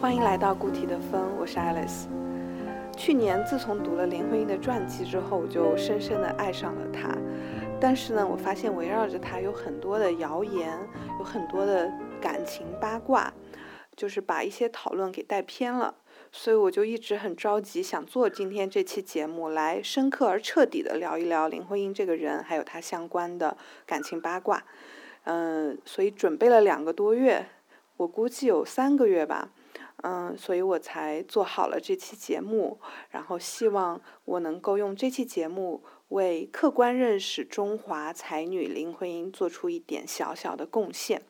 [0.00, 2.06] 欢迎来到固体的风，我是 Alice。
[2.96, 7.16] 去年自从读了林徽因的传记之后，我就深深的爱上了她。
[7.80, 10.76] 但是呢，我发现围绕着她有很多的谣言，
[11.18, 13.32] 有很多的感情八卦，
[13.96, 15.94] 就是把一些讨论给带偏了。
[16.34, 24.64] 所以我就一直很着急，想做今天这期节目，来深刻而彻底的聊一聊林徽因这个人，还有她相关的感情八卦。
[25.24, 27.46] 嗯，所以准备了两个多月，
[27.98, 29.50] 我估计有三个月吧。
[30.04, 32.80] 嗯，所以我才做好了这期节目，
[33.10, 41.22] 然后希望我能够用这期节目为客观认识中华才女林徽因做出一点小小的贡献，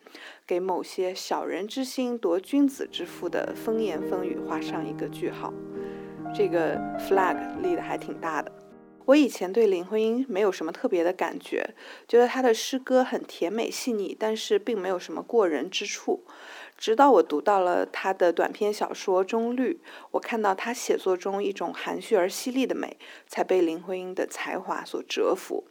[0.46, 5.52] 给某些小人之心夺君子之腹的风言风语画上一个句号。
[6.34, 8.50] 这个 flag 立的还挺大的。
[9.04, 11.74] 我以前对林徽因没有什么特别的感觉，
[12.06, 16.24] 觉得她的诗歌很甜美细腻，但是并没有什么过人之处。
[16.82, 19.74] 直到我读到了他的短篇小说《中绿》，
[20.10, 25.62] 我看到他写作中一种含蓄而犀利的美，才被林徽因的才华所折服。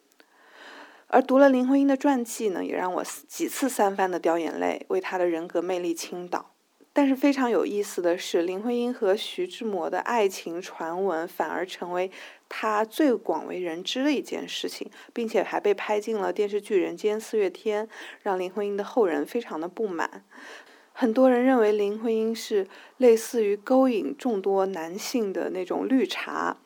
[1.07, 6.53] 而读了林徽因的传记呢，也让我几次三番的掉眼泪，为她的人格魅力倾倒。
[6.93, 12.09] 但是非常有意思的是，林徽因和徐志摩的爱情传闻反而成为
[12.47, 17.85] 她最广为人知的一件事情，并且还被拍进了电视剧《人间四月天》，
[18.21, 20.23] 让林徽因的后人非常的不满。
[20.93, 26.57] 很多人认为林徽因是类似于勾引众多男性的那种绿茶，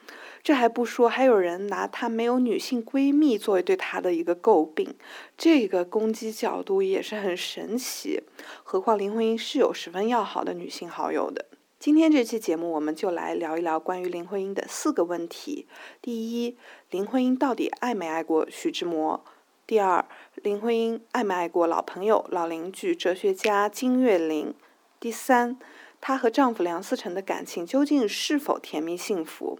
[0.44, 4.94] 这还不说，还有人拿她没有女性闺蜜作为对她的一个诟病，
[5.38, 8.22] 这个攻击角度也是很神奇。
[8.64, 11.46] 何况林徽因是有十分要好的女性好友的。
[11.80, 15.68] 今天这期节目，我们就来聊一聊关于林徽因的四个问题：
[16.02, 16.58] 第一，
[16.90, 19.24] 林徽因到底爱没爱过徐志摩？
[19.68, 24.54] 第二，林徽因爱没爱过老朋友、老邻居、哲学家金岳霖？
[25.00, 25.58] 第三，
[26.00, 29.58] 她和丈夫梁思成的感情究竟是否甜蜜幸福？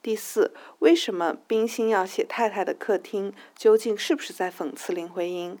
[0.00, 3.32] 第四，为什么冰心要写太太的客厅？
[3.56, 5.58] 究竟是不是在讽刺林徽因？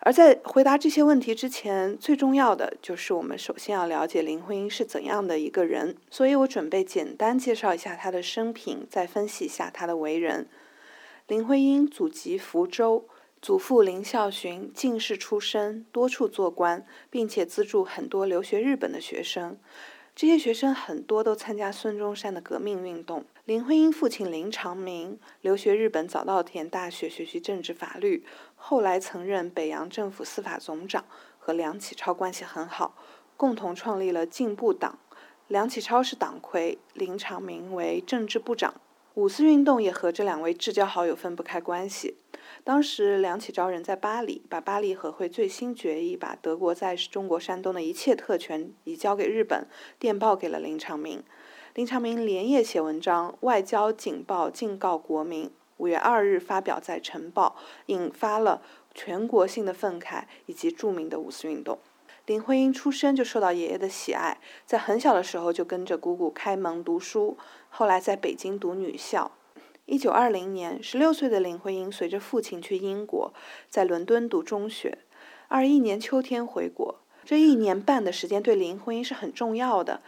[0.00, 5.96] 而在回答这些问题之前，最重要的就是我们首先要了解林徽因是怎样的一个人。
[6.10, 10.48] 所以我准备简单介绍一下她的生平，再分析一下她的为人。
[11.26, 13.08] 林徽因祖籍福州，
[13.40, 19.58] 祖父林孝洵进士出身，多处做官，并且资助很多留学日本的学生。
[20.14, 23.24] 这些学生很多都参加孙中山的革命运动。
[23.46, 31.06] 林徽因父亲林长民留学日本早稻田大学学习政治法律，后来曾任北洋政府司法总长，
[31.38, 32.98] 和梁启超关系很好，
[33.38, 34.98] 共同创立了进步党。
[35.48, 38.74] 梁启超是党魁，林长民为政治部长。
[39.14, 42.16] 五四运动也和这两位至交好友分不开关系。
[42.64, 49.68] 当时梁启超人在巴黎，把巴黎和会最新决议，把德国在中国山东的一切特权移交给日本，
[50.00, 51.22] 电报给了林长民。
[51.74, 55.48] 林长民连夜写文章，外交警报，警告国民。
[55.76, 58.62] 五月二日发表在《晨报》，引发了
[58.94, 61.78] 全国性的愤慨以及著名的五四运动。
[62.26, 67.36] 林徽因出生就受到爷爷的喜爱，在很小的时候就跟着姑姑开门读书，
[67.76, 69.32] 后来在北京读女校。
[69.84, 73.34] 一九二零年，十六岁的林徽因随着父亲去英国，
[73.68, 74.98] 在伦敦读中学。
[75.48, 80.02] 二一年秋天回国，这一年半的时间对林徽因是很重要的。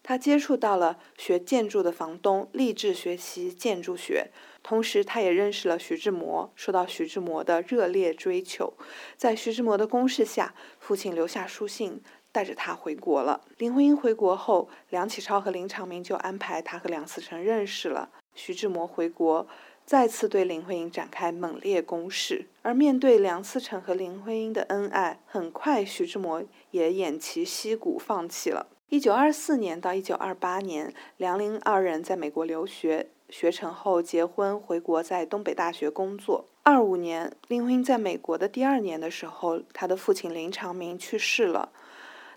[0.00, 4.30] 她接触到了学建筑的房东，立志学习建筑学。
[4.62, 8.74] 同时，她也认识了徐志摩，受到徐志摩的热烈追求。
[9.16, 12.00] 在徐志摩的攻势下，父亲留下书信，
[12.32, 13.40] 带着他回国了。
[13.58, 18.08] 林徽因回国后，梁启超和林长民就安排他和梁思成认识了。
[18.34, 19.46] 徐志摩回国，
[19.84, 22.46] 再次对林徽因展开猛烈攻势。
[22.62, 28.66] 而面对梁思成和林徽因的恩爱，很快徐志摩也偃旗息鼓，放弃了。
[28.88, 33.08] 一九二四年到一九二八年，梁林二人在美国留学。
[33.30, 36.46] 学成后结婚回国，在东北大学工作。
[36.62, 41.68] 二五年，林徽因在美国的第二年的时候，她的父亲林长民去世了。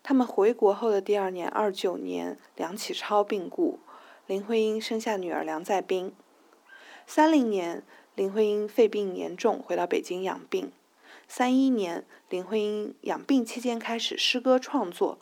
[0.03, 3.80] 他们回国后的第二年，二九年，梁启超病故，
[4.25, 6.13] 林徽因生下女儿梁再冰。
[7.06, 7.83] 三零年，
[8.15, 10.71] 林徽因肺病严重，回到北京养病。
[11.27, 15.19] 三一年，林徽因养病期间开始诗歌创作。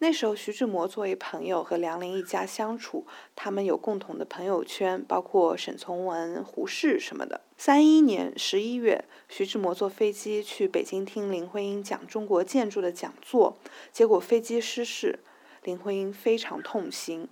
[0.00, 7.40] 那时候，徐志摩作为朋友和梁林一家相处，他们有共同的朋友圈，包括沈从文、胡适什么的。
[7.60, 13.58] 三一年十一月，徐志摩坐飞机去北京听林徽因讲中国建筑的讲座，
[13.90, 15.18] 结果飞机失事，
[15.64, 17.26] 林徽因非常痛心。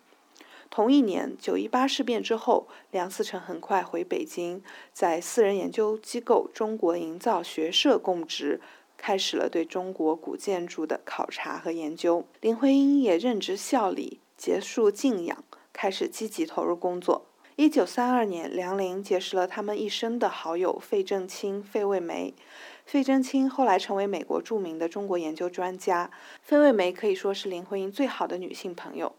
[0.68, 4.60] 同一年九一八事变之后，梁思成很快回北京，
[4.92, 8.60] 在私人研究机构中国营造学社供职，
[8.96, 12.26] 开始了对中国古建筑的考察和研究。
[12.40, 17.26] 林徽因也任职校理，结束静养，开始积极投入工作。
[17.56, 22.34] 一九三二年，梁林结识了他们一生的好友费正清、费慰梅。
[22.84, 26.10] 费正清后来成为美国著名的中国研究专家，
[26.42, 29.16] 费慰梅可以说是林徽因最好的女性朋友。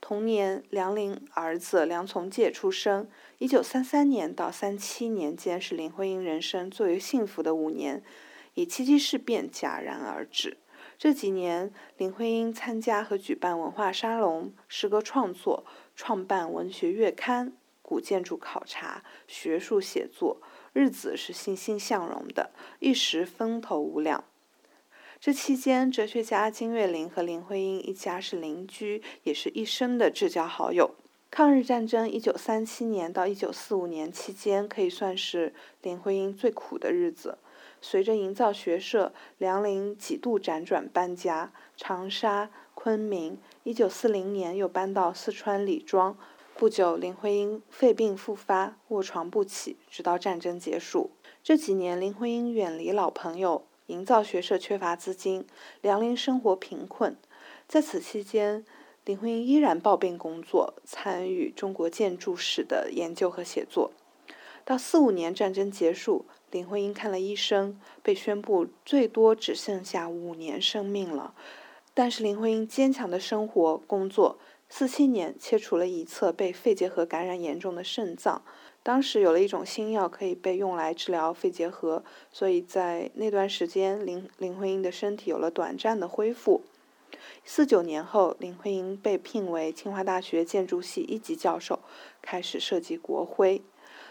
[0.00, 3.08] 同年，梁林儿子梁从诫出生。
[3.38, 8.00] 一九三三年到三七年间是林徽因人生最为幸福的五年，
[8.54, 10.56] 以七七事变戛然而止。
[10.96, 15.64] 这几年，林徽因参加和举办文化沙龙、诗歌创作，
[15.96, 17.54] 创办文学月刊。
[17.92, 20.40] 古建筑考察、学术写作，
[20.72, 24.24] 日子是欣欣向荣的，一时风头无两。
[25.20, 30.94] 这期间，哲学家金岳霖和林徽因一家是邻居，也是一生的至交好友。
[31.30, 35.52] 抗日战争一九三七年到一九四五年期间，可以算是
[35.82, 37.36] 林徽因最苦的日子。
[37.82, 43.38] 随着营造学社，梁林几度辗转搬家，长沙、昆明。
[43.64, 46.16] 一九四零年又搬到四川李庄。
[46.54, 51.10] 不久，林徽因肺病复发，卧床不起，直到战争结束。
[51.42, 55.44] 这几年，林徽因远离老朋友，营造学社缺乏资金，
[55.80, 57.16] 梁林生活贫困。
[57.66, 58.64] 在此期间，
[59.04, 63.90] 林徽因依然抱病工作，参与中国建筑史的研究和写作。
[64.64, 71.34] 到四五年战争结束，林徽因看了医生，被宣布最多只剩下五年生命了。
[71.94, 74.38] 但是林徽因坚强的生活工作。
[74.74, 78.42] 四七年切除了一侧被肺结核感染严重的肾脏，
[78.82, 86.62] 当时有了一种新药可以被用来治疗肺结核，所以在那段时间，林林徽因的身体有了短暂的恢复。
[87.44, 91.80] 四九年后，林徽因被聘为清华大学建筑系一级教授，
[92.22, 93.60] 开始设计国徽。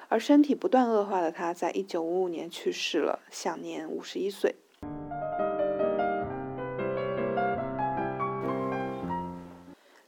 [0.09, 4.53] 而身体不断恶化的她，在一九五五年去世了，享年五十一岁。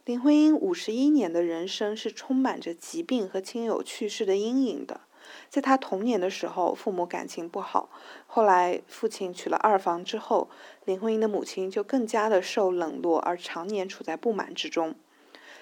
[0.04, 5.00] 林徽因五十一年的人生是充满着疾病和亲友去世的阴影的。
[5.48, 7.88] 在她童年的时候，父母感情不好，
[8.26, 10.50] 后来父亲娶了二房之后，
[10.84, 14.94] 林徽因的母亲就更加的受冷落，而常年处在不满之中。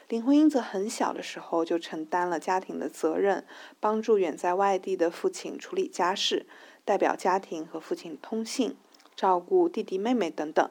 [0.09, 3.47] 林徽因则很小的时候就承担了家庭的责任，
[3.79, 6.47] 帮助远在外地的父亲处理家事，
[6.85, 8.77] 代表家庭和父亲通信，
[9.15, 10.69] 照顾弟弟妹妹等等。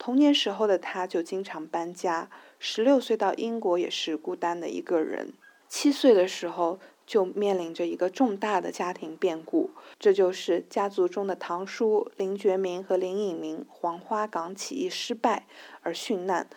[0.00, 2.30] 童年时候的他就经常搬家。
[2.58, 5.34] 十六岁到英国也是孤单的一个人。
[5.68, 15.46] 七岁的时候就面临着一个重大的家庭变故，这就是家族中的堂叔林觉民和林隐明黄花岗起义失败
[15.82, 16.48] 而殉难，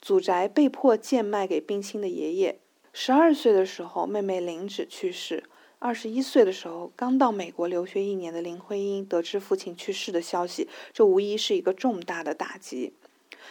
[0.00, 2.60] 祖宅被迫贱卖给冰心的爷爷。
[2.92, 5.42] 十二岁的时候，妹妹林芷去世。
[5.86, 12.94] 二十一岁的时候，刚到美国留学一年的林徽因得知父亲去世的消息，这无疑是一个重大的打击。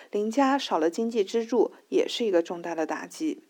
[0.09, 3.44] 林家少了经济支柱，也是一个重大的打击。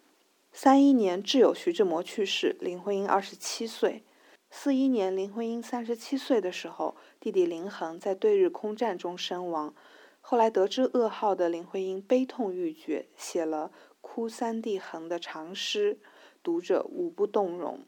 [0.51, 4.03] 三一年，挚友徐志摩去世，林徽因二十七岁。
[4.51, 9.73] 四一年，林徽因三十七岁的时候，弟弟林恒在对日空战中身亡。
[10.19, 13.71] 后来得知噩耗的林徽因悲痛欲绝，写了
[14.01, 15.97] 《哭三弟恒》的长诗，
[16.43, 17.79] 读者无不动容。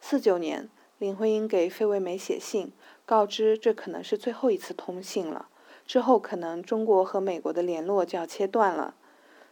[0.00, 2.72] 四九年，林徽因给费慰梅写信，
[3.04, 5.48] 告知这可能是最后一次通信了。
[5.86, 8.94] 之后，可能中国和美国的联络就要切断了。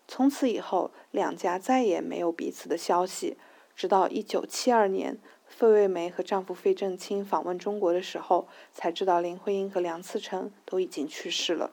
[0.07, 3.37] 从此以后，两家再也没有彼此的消息。
[3.77, 11.73] 直到一九七二年，费慰梅和丈夫费正清访问中国的时候，才知道林徽因和梁思成都已经去世了。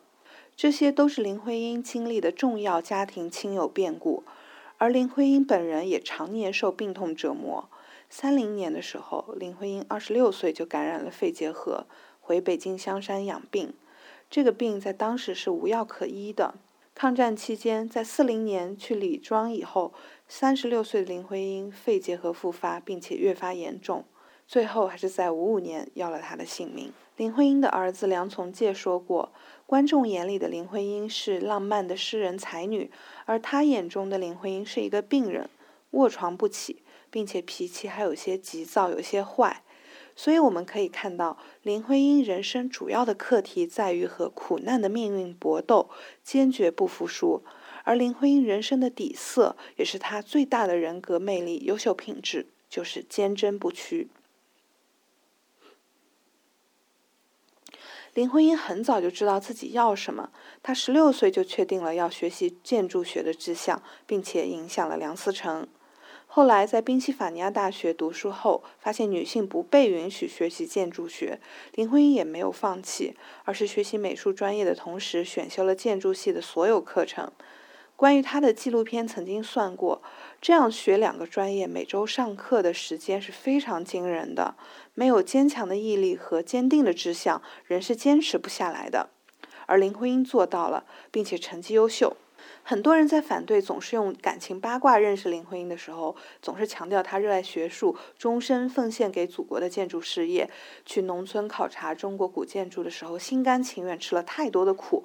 [0.55, 4.24] 这些都是林徽因经历的重要家庭亲友变故，
[4.77, 7.70] 而林徽因本人也常年受病痛折磨。
[8.09, 11.85] 三零年的时候，林徽因二十六岁就感染了肺结核，
[12.21, 13.74] 回北京香山养病。
[14.29, 16.55] 这个病在当时是无药可医的。
[16.93, 19.93] 抗战期间，在四零年去李庄以后，
[20.29, 24.05] 三十六岁的林徽因肺结核复发，并且越发严重，
[24.47, 26.93] 最后还是在五五年要了他的性命。
[27.17, 29.31] 林徽因的儿子梁从诫说过
[29.67, 32.89] ：“观众眼里的林徽因是浪漫的诗人才女，
[33.25, 35.50] 而他眼中的林徽因是一个病人，
[35.91, 36.81] 卧床不起，
[37.15, 39.63] 并且脾气还有些急躁，有些坏。”
[40.17, 45.89] 所以我们可以看到，林徽因人生主要的课题在于和苦难的命运搏斗，
[46.22, 47.41] 坚决不服输。
[47.86, 54.10] 而林徽因人生的底色，也是她最大的人格魅力、优秀品质，就是坚贞不屈。
[58.13, 60.31] 林徽因很早就知道自己要什么，
[60.62, 65.65] 她十六岁就确定了要学习建筑学的志向，并且影响了梁思成。
[66.35, 71.39] 后来在宾夕法尼亚大学读书后，发现女性不被允许学习建筑学，
[71.75, 73.15] 林徽因也没有放弃，
[73.45, 77.31] 而是学习美术专业的同时选修了建筑系的所有课程。
[77.95, 80.01] 关于她的纪录片曾经算过，
[80.41, 84.55] 这样学两个专业，每周上课的时间是非常惊人的。
[84.93, 89.07] 没有坚强的毅力和坚定的志向，人是坚持不下来的。
[89.67, 92.17] 而林徽因做到了，并且成绩优秀。
[92.67, 100.50] 很多人在反对总是用感情八卦认识林徽因的时候，总是强调她热爱学术，终身奉献给祖国的建筑事业。
[100.84, 105.03] 去农村考察中国古建筑的时候，心甘情愿吃了太多的苦。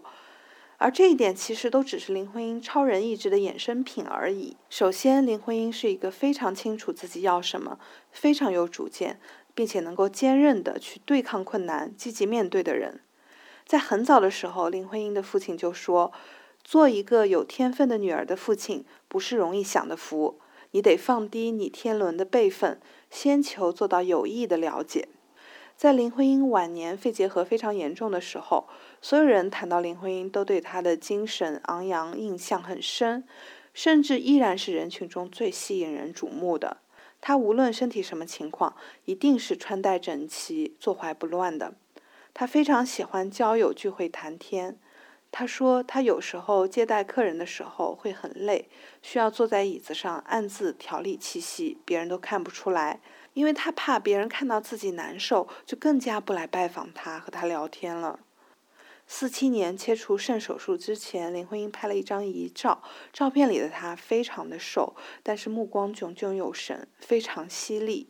[0.78, 4.56] 而这一点其实都只是林徽因超人意志的衍生品而已。
[4.70, 7.78] 首先，林徽因是一个非常清楚自己要什么，
[8.10, 9.20] 非常有主见，
[9.54, 13.00] 并且能够坚韧的去对抗困难、积极面对的人。
[13.66, 16.10] 在很早的时候，林徽因的父亲就说。
[16.62, 20.38] 做一个有天分的女儿的父亲不是容易享的福，
[20.70, 25.08] 你得放低你天伦的辈分，先求做到有益的了解。
[25.76, 28.68] 在林徽因晚年肺结核非常严重的时候，
[29.00, 33.24] 所有人谈到林徽因都对她的精神昂扬印象很深，
[33.72, 36.76] 甚至依然是人群中最吸引人瞩目的。
[37.22, 38.76] 她无论身体什么情况，
[39.06, 41.72] 一定是穿戴整齐、坐怀不乱的。
[42.34, 44.78] 她非常喜欢交友聚会谈天。
[45.32, 48.68] 他说，他有时候接待客人的时候会很累，
[49.00, 53.00] 需要坐在椅子上暗自调理气息，别人都看不出来，
[53.32, 58.20] 因为他怕别人看到自己难受，就更加不来拜访他和他聊天了。
[59.06, 62.82] 四七年切除肾手术之前，林徽因拍了一张遗照，
[63.12, 68.08] 照片里的她非常的瘦，但是目光炯炯有神，非常犀利，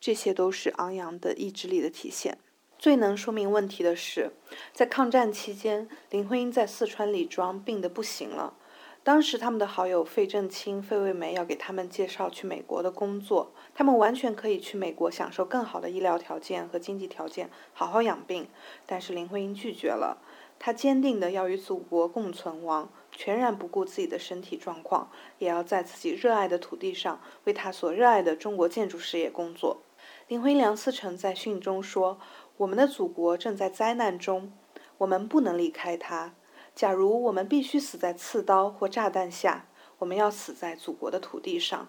[0.00, 2.38] 这些都是昂扬的意志力的体现。
[2.80, 4.32] 最能说明问题的是，
[4.72, 8.54] 在抗战期间，林徽因在四川李庄病得不行了。
[9.02, 18.48] 当时他们的好友费正清、费慰梅要给他们介绍去美国的工作，他们完全可以去美国享受更好的医疗条件和经济条件，好好养病。
[18.86, 20.16] 但是林徽因拒绝了，
[20.58, 29.82] 她坚定的要与祖国共存亡，全然不顾自己的身体状况，也要在自己热爱的土地上，为他所热爱的中国建筑事业工作。
[30.28, 32.18] 林徽因梁思成在信中说。
[32.60, 34.52] 我们的祖国正在灾难中，
[34.98, 36.34] 我们不能离开它。
[36.74, 39.66] 假如我们必须死在刺刀或炸弹下，
[39.98, 41.88] 我们要死在祖国的土地上。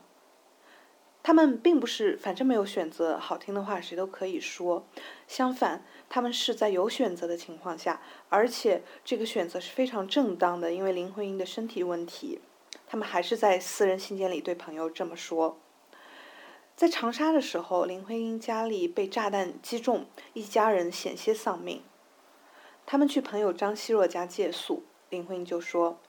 [1.21, 4.87] 他们并不是反正没有选择，好听的话谁都可以说。
[5.27, 12.39] 相反，他们是在有选择的情况下，而且这个选择是非常正当的，因为林徽因的身体问题。
[12.87, 15.57] 他们还是在私人信件里对朋友这么说。
[16.81, 21.83] 在长沙的时候，林徽因家里被炸弹击中，一家人险些丧命。
[22.87, 25.99] 他们去朋友张奚若家借宿，林徽因就说：“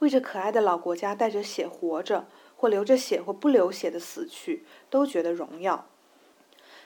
[0.00, 5.86] 为这可爱的老国家带着血活着，或流着血或不流血的死去，都觉得荣耀。”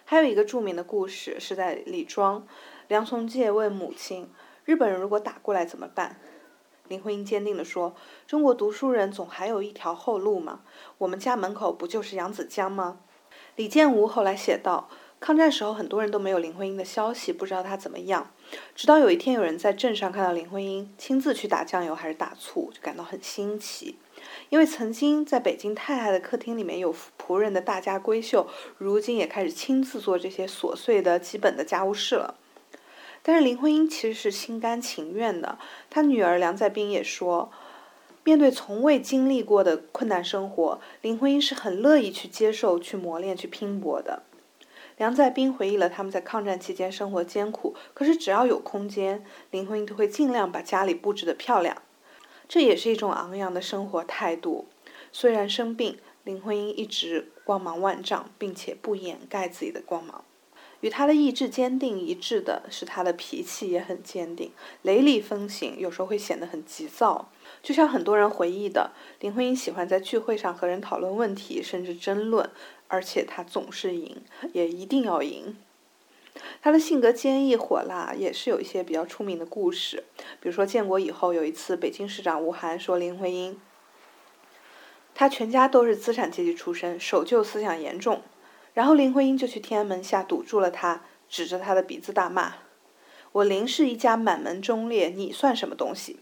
[0.04, 2.44] 还有一个著名的故事是在李庄，
[2.88, 4.28] 梁从诫问母亲
[4.66, 6.20] ：“日本人如果打过来怎么办？”
[6.90, 7.94] 林徽因坚定地说
[8.26, 10.62] ：“中国读书人总还有一条后路嘛，
[10.98, 12.98] 我们家门口不就是扬子江吗？”
[13.54, 14.88] 李建吾后来写道
[15.20, 18.32] ：“抗战时候，很多人都没有林徽因的消息，不知道她怎么样。
[18.74, 23.96] 直到有一天，有人在镇上看到林徽因亲自去打酱油还是打醋，就感到很新奇。
[24.48, 32.34] 因为曾经在北京太太的客厅里面有仆人的大家闺秀，如今也开始亲自做这些琐碎的基本的家务事了。”
[33.22, 35.58] 但是林徽因其实是心甘情愿的。
[35.88, 37.50] 她女儿梁再冰也说，
[38.24, 44.22] 面对从未经历过的困难生活，林徽因是很乐意去接受、去磨练、去拼搏的。
[44.96, 51.80] 梁再冰回忆了他们在抗战期间生活艰苦，可是只要有空间，林徽因都会尽量把家里布置得漂亮。
[52.46, 54.66] 这也是一种昂扬的生活态度。
[55.12, 60.24] 虽然生病，林徽因一直光芒万丈，并且不掩盖自己的光芒。
[60.80, 64.50] 与他的意志坚定一致的是，他的脾气也很坚定，
[64.82, 67.30] 雷厉风行，有时候会显得很急躁。
[67.62, 72.48] 就像很多人回忆的，林徽因喜欢在聚会上和人讨论问题，甚至争论，
[72.88, 74.22] 而且他总是赢，
[74.52, 75.56] 也一定要赢。
[76.62, 80.04] 他的性格坚毅火辣，也是有一些比较出名的故事。
[80.40, 83.60] 比如说，建国以后有一次，北京市长吴晗说林徽因，
[85.14, 88.22] 他全家都是资产阶级出身，守旧思想严重。
[88.72, 92.54] 然后林徽因就去天安门下堵住了他，指着他的鼻子大骂
[93.32, 96.20] ：“我林氏一家满门忠烈，你算什么东西？”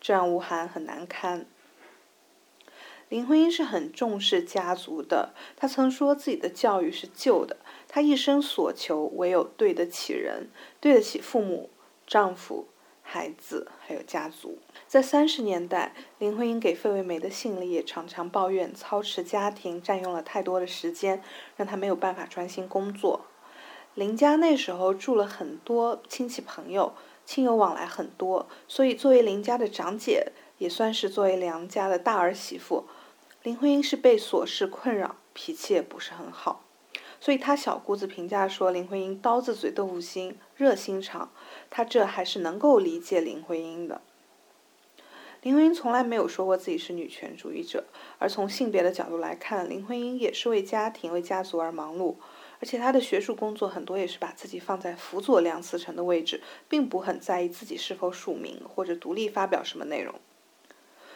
[0.00, 1.46] 这让吴晗很难堪。
[3.08, 11.70] 林徽因是很重视家族的，她曾说自己的教育是旧的，她一生所求唯有对得起人，对得起父母，
[12.06, 12.66] 丈夫、
[13.06, 14.58] 孩子还有家族。
[14.88, 21.22] 在三十年代，林徽因给费慰梅的信里也常常抱怨操持家庭占用了太多的时间，
[21.56, 23.26] 让她没有办法专心工作。
[23.94, 26.94] 林家那时候住了很多亲戚朋友，
[27.24, 32.86] 亲友往来很多，所以作为林家的长姐，也算是作为梁家的大儿媳妇。
[33.44, 36.64] 林徽因是被琐事困扰，脾气也不是很好。
[37.24, 41.30] 所以他小姑子评价说林徽因刀子嘴豆腐心，热心肠。
[41.70, 44.02] 他这还是能够理解林徽因的。
[45.40, 47.84] 林徽因从来没有说过自己是女权主义者，
[48.18, 52.16] 而从性别的角度来看，林徽因也是为家庭、为家族而忙碌。
[52.60, 60.14] 而且她的学术工作很多也是把自己放在辅佐梁思成的位置，并不很在意自己是否署名或者独立发表什么内容。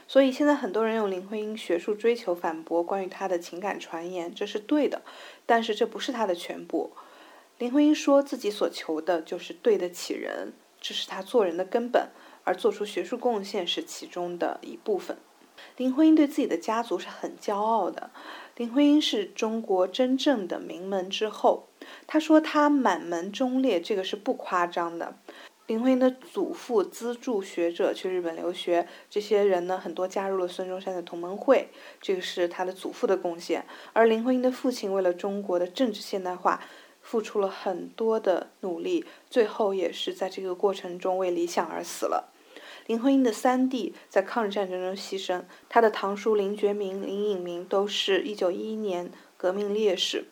[0.08, 5.02] 所以现在很多人用林徽因学术追求反驳关于她的情感传言，这是对的，
[5.44, 6.92] 但是这不是她的全部。
[7.58, 12.08] 林徽因说自己所求的就是对得起人，这是她做人的根本，
[12.44, 15.18] 而做出学术贡献是其中的一部分。
[15.76, 18.10] 林徽因对自己的家族是很骄傲的，
[18.56, 21.68] 林徽因是中国真正的名门之后。
[22.06, 25.16] 她说她满门忠烈，这个是不夸张的。
[25.68, 31.68] 林徽因的祖父资助学者去日本留学，这些人呢很多加入了孙中山的同盟会，
[32.00, 33.66] 这个是他的祖父的贡献。
[33.92, 36.62] 而林徽因的父亲为了中国的政治现代化，
[37.02, 42.32] 付出了很多的努力，最后也是在这个过程中为理想而死了。
[42.86, 50.24] 林徽因的三弟在抗日战争中牺牲，他的堂叔林觉民、林隐民都是一九一一年革命烈士。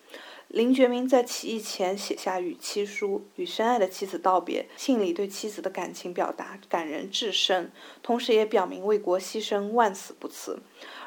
[0.57, 4.67] 林觉民在起义前写下与妻书，与深爱的妻子道别。
[4.75, 7.71] 信里对妻子的感情表达感人至深，
[8.03, 10.61] 同时也表明为国牺牲万死不辞。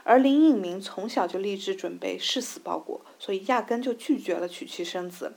[0.03, 5.33] 而林隐民从小就立志准备誓死报国，所以压根就拒绝了娶妻生子。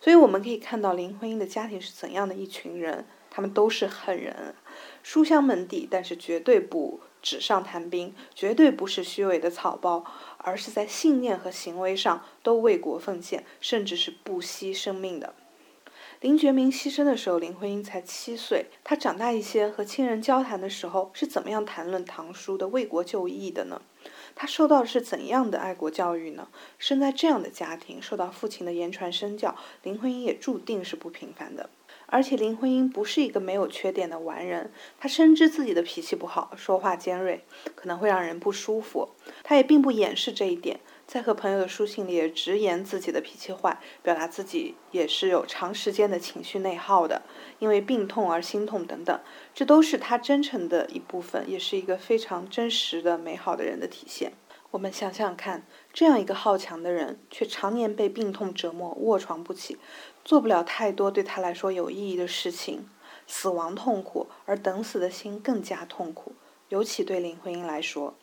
[0.00, 4.54] 所以我们可以看到林徽因的家庭是怎样的一群人，他们都是狠人，
[5.02, 10.04] 书香门第，但是绝对不纸上谈兵，绝对不是虚伪的草包。
[10.46, 15.32] 而是在信念和行为上都为国奉献，甚至是不惜生命的。
[16.20, 18.66] 林觉民牺牲的时候，林徽因才七岁。
[18.84, 23.80] 他长大一些，和亲人交谈的时候，是怎么样谈论堂叔的为国就义的呢？
[24.34, 26.48] 他受到的是怎样的爱国教育呢？
[26.78, 31.70] 生在这样的家庭，受到父亲的言传身教，林徽因也注定是不平凡的。
[32.14, 39.08] 而且林徽因不是一个没有缺点的完人，她深知自己的脾气不好，说话尖锐，可能会让人不舒服。
[39.42, 47.22] 她也并不掩饰这一点，在和朋友的书信里也直言自己的脾气坏，表达自己也是有长时间的情绪内耗的，
[47.58, 49.20] 因为病痛而心痛等等，
[49.52, 54.34] 这都是她真诚的一部分，也是一个非常真实的美好的人的体现。
[54.70, 59.78] 我们想想看，这样一个好强的人，却常年被病痛折磨，卧床不起，
[60.24, 62.88] 做不了太多对他来说有意义的事情，
[63.26, 66.32] 死亡痛苦，而等死的心更加痛苦，
[66.70, 68.14] 尤其对林徽因来说。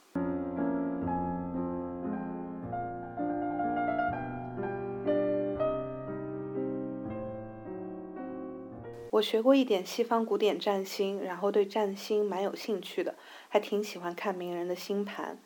[9.12, 13.14] 我学过一点西方古典占星，然后对占星蛮有兴趣的，
[13.48, 15.38] 还挺喜欢看名人的星盘。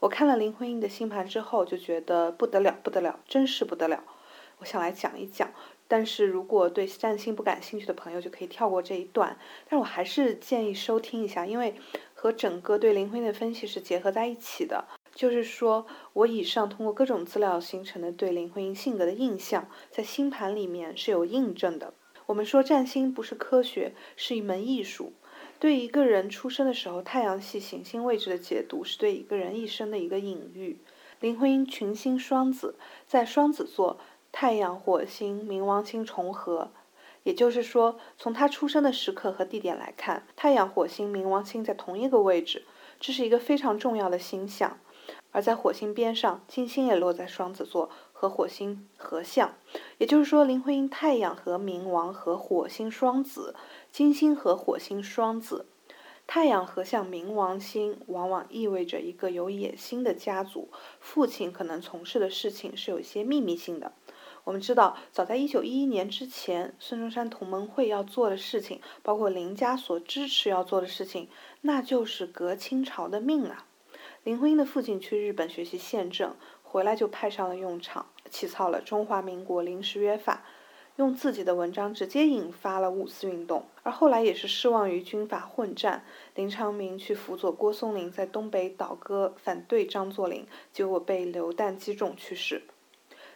[0.00, 4.02] 我看了林徽因的星盘之后，就觉得不得了，不得了，真是不得了。
[4.58, 5.48] 我想来讲一讲，
[5.90, 9.36] 但是如果对占星不感兴趣的朋友，就可以跳过这一段。
[9.68, 11.74] 但我还是建议收听一下，因为
[12.14, 14.84] 和整个对林徽因的分析是结合在一起的。
[15.12, 21.92] 就是说我以上通过各种资料形成的对林徽因性格的印象，在星盘里面是有印证的。
[22.26, 25.12] 我们说占星不是科学，是一门艺术。
[25.58, 30.78] 对一个人出生的时候太阳系行星位置的解读，是对一个人一生的一个隐喻。
[31.18, 32.76] 林徽因群星双子，
[33.06, 33.98] 在双子座，
[34.32, 36.70] 太阳、火星、冥王星重合，
[37.24, 42.64] 也就是说，从他出生的时刻和地点来看，太阳、火星、冥王星在同一个位置，
[42.98, 44.78] 这是一个非常重要的星象。
[45.32, 49.54] 而在火星边上，金星也落在双子座，和火星合相，
[49.98, 53.54] 也就是说，林徽因太阳和冥王和火星双子。
[53.92, 55.66] 金星和火星双子，
[56.26, 60.68] 太阳合相冥王星，往往意味着一个有野心的家族，
[61.00, 63.92] 父亲可能从事的事情是有一些秘密性的。
[64.44, 71.28] 我们知道，早在一九一一年之前，孙中山同盟会要做的事情，包括林家所支持要做的事情，
[71.60, 73.66] 那就是革清朝的命啊。
[74.24, 80.44] 林徽因的父亲去日本学习宪政，回来就派上了用场，起草了《中华民国临时约法》。
[80.96, 92.64] 用自己的文章直接引发了五四运动，而后来也是失望于军阀混战，林长民去辅佐郭松龄在东北倒戈反对张作霖，结果被流弹击中去世。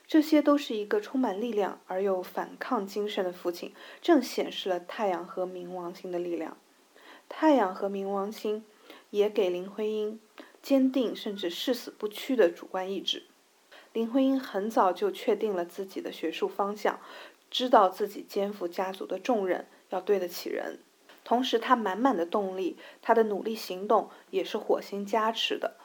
[0.06, 6.56] 这些都是一个充满力量而又反抗精神的父亲，正显示了太阳和冥王星的力量。
[7.28, 8.64] 太阳和冥王星
[9.10, 10.20] 也给林徽因
[10.62, 13.24] 坚定甚至誓死不屈的主观意志。
[13.94, 17.00] 林徽因很早就确定了自己的学术方向，
[17.50, 20.80] 知道自己肩负家族的重任，要对得起人。
[21.24, 25.76] 同时，她满满的动力，她的努力行动也是火星加持的。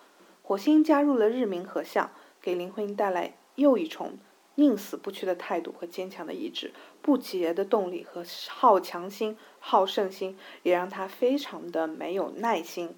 [0.44, 4.18] 火星加入了日冥合相，给林徽因带来又一重
[4.56, 12.96] 宁死不屈的态度和坚强的意志，不竭的动力和好强心、好胜心，也让他非常的没有耐心。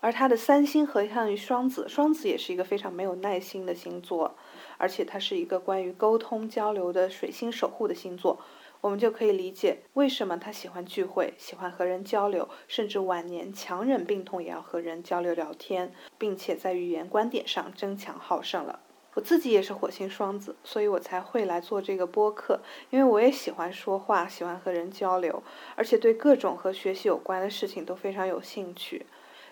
[0.00, 4.36] 而他的三星合相于双子，双子也是一个非常没有耐心的星座，
[4.76, 8.38] 而且它是一个关于沟通交流的水星守护的星座。
[8.82, 18.80] 我们就可以理解为什么他喜欢聚会，喜欢和人交流，甚至晚年强忍病痛也要和人交流聊天，并且在语言观点上争强好胜了。
[19.14, 25.42] 我自己也是火星双子，所以我才会来做这个播客，因为我也喜欢说话，喜欢和人交流，
[25.76, 29.06] 而且对各种和学习有关的事情都非常有兴趣。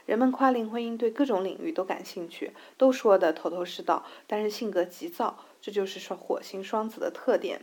[0.04, 7.62] 人们夸林徽因对各种领域都感兴趣，都说的头头是道，但是性格急躁，这就是说火星双子的特点。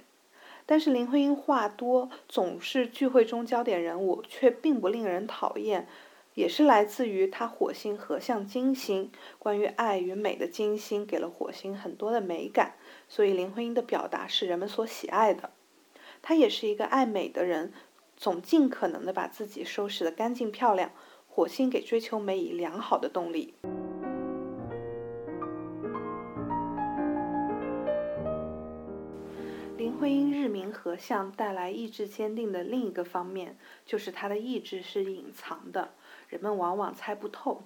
[0.65, 5.87] 但是林徽因话多，总是聚会中焦点人物，却并不令人讨厌，
[6.39, 12.75] 也是来自于他火星合相金星，关于爱与美的金星给了火星很多的美感，
[13.09, 15.51] 所以林徽因的表达是人们所喜爱的。
[16.21, 17.73] 她也是一个爱美的人，
[18.15, 20.91] 总尽可能的把自己收拾得干净漂亮。
[21.27, 23.53] 火星给追求美以良好的动力。
[29.77, 35.93] 林徽因日冥合相带来意志坚定的另一个方面，就是她的意志是隐藏的，
[36.29, 37.63] 人们往往猜不透。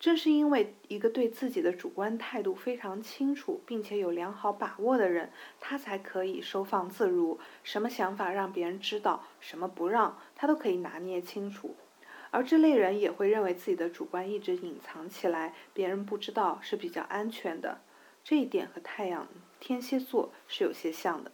[0.00, 11.74] 正是因为一个对自己的主观态度非常清楚，并且有良好把握的人，他才可以收放自如，什么想法让别人知道，什么不让，他都可以拿捏清楚。
[12.30, 17.80] 而这类人也会认为自己的主观意志隐藏起来，别人不知道是比较安全的。
[18.22, 19.26] 这一点和太阳
[19.58, 21.32] 天蝎座是有些像的。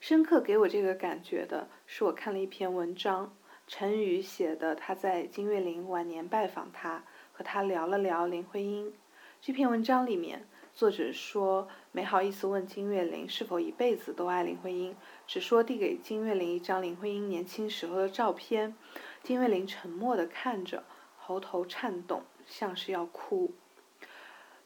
[0.00, 3.36] 深刻给我这个感觉的是，我看了一篇文章，
[3.70, 8.94] 陈宇写的，他在金岳霖晚年拜访他，和他聊了聊林徽因。
[9.42, 18.74] 这篇文章里面，作者说没好意思问金岳霖是否一辈子都爱林徽因，只说递给金岳霖一张林徽因年轻时候的照片。
[19.22, 20.84] 金岳霖沉默地看着，
[21.18, 23.52] 喉头颤动，像是要哭。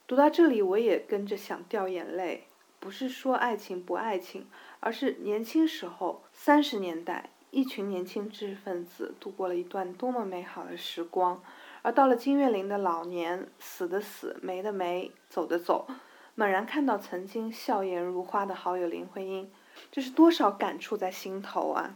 [0.06, 2.44] 读到这里，我也跟着想掉眼泪。
[2.78, 4.46] 不是说爱情不爱情，
[4.78, 11.42] 而是年轻时候，三十年代，一群年轻知识分子度过了一段多么美好的时光，
[11.82, 15.86] 而到了金岳霖的老年，死的死，没的没，走的走，
[16.34, 19.52] 猛然看到曾经笑颜如花的好友林徽因，
[19.90, 21.94] 这是多少感触在心头啊！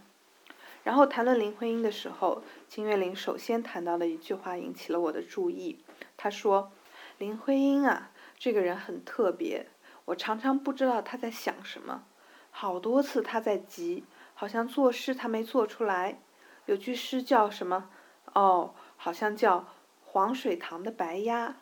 [0.84, 5.78] 然后谈论林徽因的时候，金岳霖首先谈到的一句话引起了我的注意，
[6.18, 6.70] 他说
[7.16, 9.66] ：“林徽因啊，这个人很特别。”
[10.04, 12.04] 我常常不知道他在想什么，
[12.50, 14.04] 好多次他在急，
[14.38, 16.20] 好像作诗他没做出来。
[16.66, 17.88] 有句诗叫什么？
[18.34, 19.66] 哦，好像叫
[20.04, 21.56] 黄水塘的白鸭，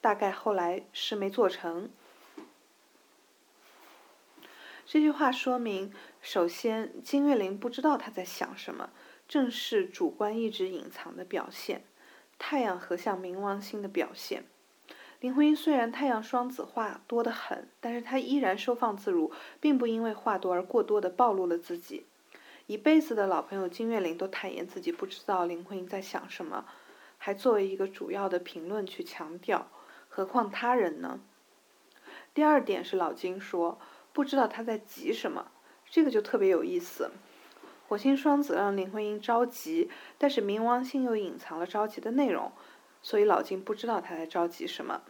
[0.00, 1.88] 大概后来诗没做成。
[4.84, 8.90] 这句话说明，首先金岳霖不知道他在想什么，
[9.28, 11.84] 正是主观意志隐藏的表现，
[12.38, 14.44] 太阳合相冥王星的表现。
[15.20, 22.06] 林徽因虽然太阳双子话多得很，但是她依然收放自如，并不因为话多而过多的暴露了自己。
[22.66, 26.66] 一辈子的老朋友金岳霖都坦言自己不知道林徽因在想什么，
[27.16, 29.68] 还作为一个主要的评论去强调，
[30.08, 31.20] 何况他人呢？
[32.34, 33.78] 第二点是老金说
[34.12, 35.52] 不知道他在急什么，
[35.88, 37.12] 这个就特别有意思。
[37.86, 42.50] 火星双子让林徽因着急，但是冥王星又隐藏了着急的内容。
[43.00, 45.02] 所以老金不知道他在着急什么。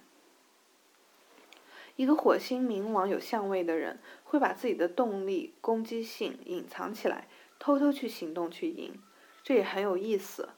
[1.97, 7.27] 一个火星冥王有相位的人，会把自己的动力、攻击性隐藏起来，
[7.67, 8.95] 偷偷去行动去赢，
[9.43, 10.51] 这也很有意思。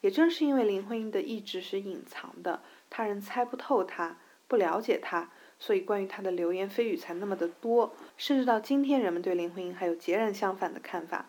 [0.00, 7.92] 也正是因为林徽因的意志是隐藏的，他人猜不透他，不了解他，所以关于他的流言蜚语才那么的多。
[8.16, 11.28] 甚至到今天，人们对林徽因还有截然相反的看法。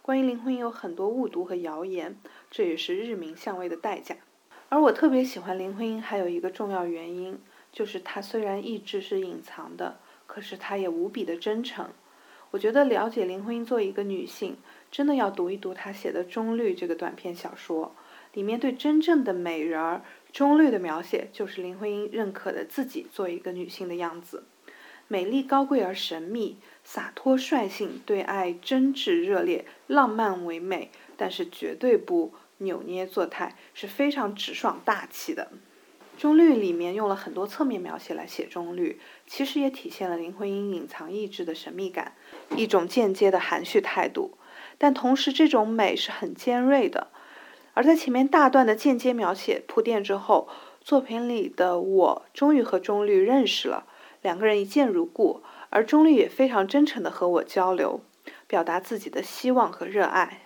[0.00, 2.18] 关于林徽因有很多误读和谣言，
[2.50, 4.16] 这也是日明相位的代价。
[4.70, 7.38] 而我特别喜欢林徽因，还有一个重要原因，
[7.70, 11.90] 就是她虽然意志是隐藏的，可是她也无比的真诚。
[12.56, 14.56] 我觉得了解林徽因作为一个女性，
[14.90, 17.94] 真的要读一读她写的《中绿》这个短篇小说，
[18.32, 20.00] 里面对真正的美人儿
[20.32, 24.44] 中绿的描写，就是林徽因认可的自己作为一个女性的样子。
[25.06, 35.52] 美丽高贵而神秘，洒脱率性，对爱真挚热烈，浪漫唯美，但是绝对不扭捏作态，是非常直爽大气的。
[36.16, 42.14] 中绿里面用了很多侧面描写来写中绿，其实也体现了林徽因隐藏意志的神秘感，
[42.56, 44.38] 一种间接的含蓄态度。
[44.78, 47.08] 但同时，这种美是很尖锐的。
[47.74, 50.48] 而在前面大段的间接描写铺垫之后，
[50.80, 53.86] 作品里的我终于和钟律认识了，
[54.22, 58.00] 两个人一见如故，而钟律也非常真诚地和我交流，
[58.46, 60.42] 表达自己的希望和热爱。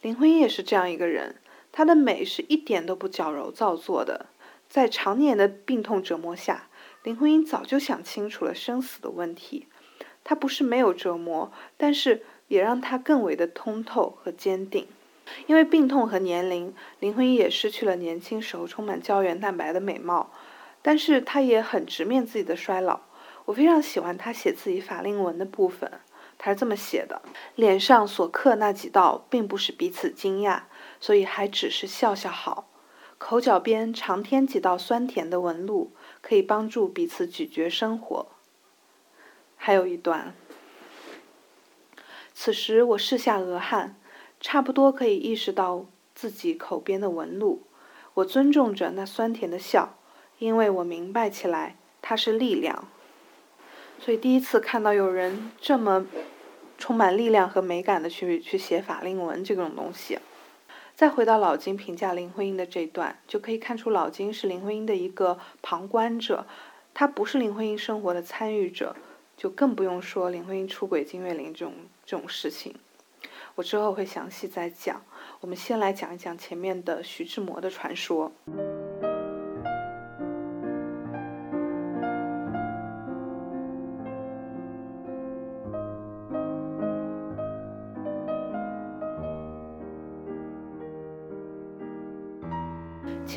[0.00, 1.36] 林徽因也是这样一个人，
[1.70, 4.26] 她的美是一点都不矫揉造作的。
[4.68, 6.68] 在常年的病痛折磨下，
[7.06, 9.68] 林徽因早就想清楚了生死的问题。
[10.24, 14.88] 她不是没有折磨，但是也让她更为的通透和坚定。
[15.46, 20.32] 因为病痛和年龄，林徽因也失去了年轻时候充满胶原蛋白的美貌。
[20.82, 23.02] 但是她也很直面自己的衰老。
[23.44, 25.88] 我非常喜欢她写自己法令纹的部分，
[26.36, 27.22] 她是这么写的：
[27.54, 30.62] 脸上所刻那几道，并不是彼此惊讶，
[30.98, 32.68] 所以还只是笑笑好。
[33.18, 35.92] 口角边常添几道酸甜的纹路，
[36.26, 38.26] 可以帮助彼此咀嚼生活。
[39.54, 40.34] 还有一段，
[42.34, 43.94] 此时我拭下额汗，
[44.40, 45.86] 差不多可以意识到
[46.16, 47.62] 自己口边的纹路。
[48.14, 49.96] 我尊重着那酸甜的笑，
[50.40, 52.88] 因为我明白起来它是力量。
[54.00, 56.06] 所以第一次看到有人这么
[56.76, 60.18] 充满力量和美感的去去写法令纹这种东西。
[60.96, 66.46] 再回到老金评价林徽因的这段，就可以看出老金是林徽因的一个旁观者，
[66.94, 68.96] 他不是林徽因生活的参与者，
[69.36, 71.74] 就更不用说林徽因出轨金岳霖这种
[72.06, 72.74] 这种事情。
[73.56, 75.02] 我之后会详细再讲，
[75.42, 78.32] 我们先来讲一讲前面的徐志摩的传说。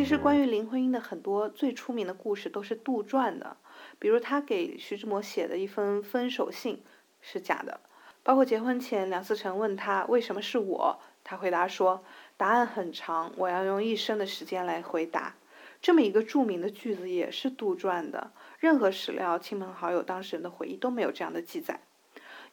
[0.09, 3.55] 实关于林徽因的很多最出名的故事都是杜撰的，
[3.99, 6.81] 比如他给徐志摩写的一封分手信
[7.21, 7.79] 是假的，
[8.23, 12.03] 包括结婚前梁思成问他为什么是我，他回答说
[12.37, 15.35] 答案很长，我要用一生的时间来回答。
[15.79, 21.81] 这么一个著名的句子也是杜撰的，任何史料、亲朋好友、当事人的回忆都没有这样的记载。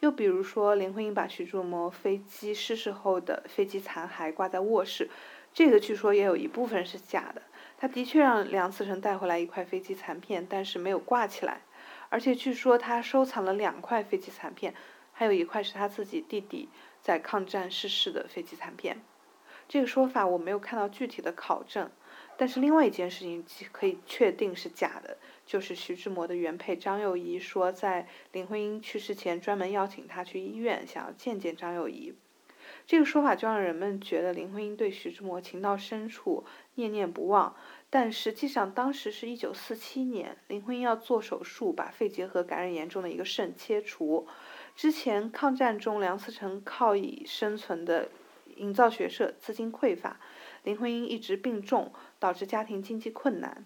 [0.00, 5.08] 又比如说林徽因把徐志摩飞机失事后的飞机残骸挂在卧室。
[5.56, 7.40] 这个据说也有一部分是假的，
[7.78, 11.62] 他的确让梁思成带回来一块飞机残片，但是没有挂起来，
[12.10, 14.74] 而且据说他收藏了两块飞机残片，
[15.14, 16.68] 还有一块是他自己弟弟
[17.00, 19.00] 在抗战逝世的飞机残片。
[19.66, 21.90] 这个说法我没有看到具体的考证，
[22.36, 23.42] 但是另外一件事情
[23.72, 25.16] 可以确定是假的，
[25.46, 32.14] 就是徐志摩的原配张幼仪说在林徽因去世前专门邀请他去医院，想要见见张幼仪。
[32.86, 36.44] 这个说法就让人们觉得林徽因对徐志摩情到深处，
[36.76, 37.56] 念念不忘。
[37.90, 44.28] 但实际上，当时是一九四七年，林徽因要做手术，把肺结核感染严重的一个肾切除。
[44.76, 48.08] 之前抗战中，梁思成靠以生存的
[48.56, 50.20] 营造学社资金匮乏，
[50.62, 53.64] 林徽因一直病重，导致家庭经济困难。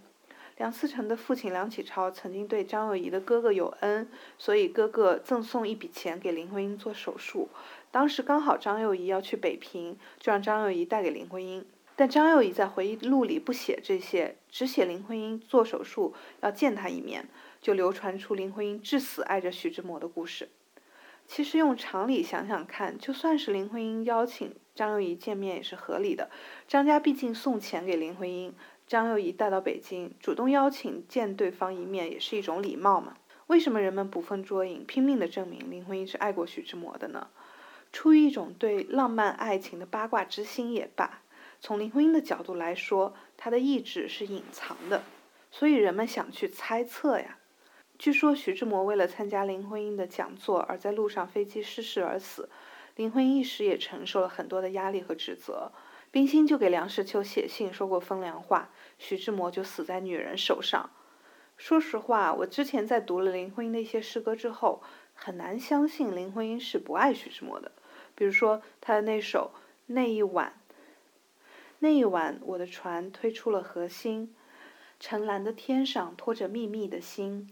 [0.57, 4.07] 梁思成的父亲梁启超曾经对张幼仪的哥哥有恩，
[4.37, 7.49] 所以哥哥赠送一笔钱给林徽因做手术。
[7.91, 11.65] 当时刚好张幼仪要去北平，就让张幼仪带给林徽因。
[11.97, 17.29] 但张幼仪在回忆录里不写这些，只写林徽因做手术要见他一面，
[17.61, 20.49] 就流传出林徽因至死爱着徐志摩的故事。
[21.27, 26.31] 其实用常理想想看，就算是林徽因邀请张幼仪见面也是合理的。
[26.67, 28.55] 张家毕竟送钱给林徽因。
[28.87, 33.17] 张幼仪带到北京，主动邀请见对方一面，也是一种礼貌嘛。
[33.47, 37.29] 为什么人们捕风捉影，拼命的证明林徽因是爱过徐志摩的呢？
[37.93, 41.23] 出于一种对浪漫爱情的八卦之心也罢，
[41.61, 45.03] 从林徽因的角度来说，她的意志是隐藏的，
[45.51, 47.39] 所以人们想去猜测呀。
[47.99, 52.49] 据说徐志摩为了参加林徽因的讲座而在路上飞机失事而死，
[52.97, 55.73] 林徽因一时也承受了很多的压力和指责。
[56.11, 60.91] 冰心就给梁实秋写信说过风凉话，徐志摩就死在女人手上。
[61.57, 67.71] 说实话，我之前在读了林徽因的一些诗歌之后，很难相信林徽因是不爱徐志摩的。
[68.21, 69.51] 比如说他的那首
[69.87, 70.53] 《那一晚》，
[71.79, 74.35] 那一晚我的船推出了河心，
[74.99, 77.49] 澄蓝的天上托着密密的星。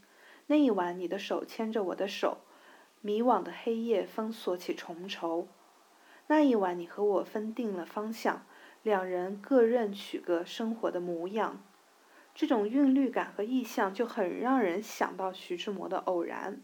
[0.49, 2.43] 那一晚你的手牵着我的手，
[3.01, 5.49] 迷惘的黑夜封锁起重愁。
[6.27, 8.45] 那一晚，你和我分定了方向，
[8.83, 11.65] 两人各任取个生活的模样。
[12.35, 16.57] 这种韵律感和意象，就很让人想到徐志摩的《偶然》。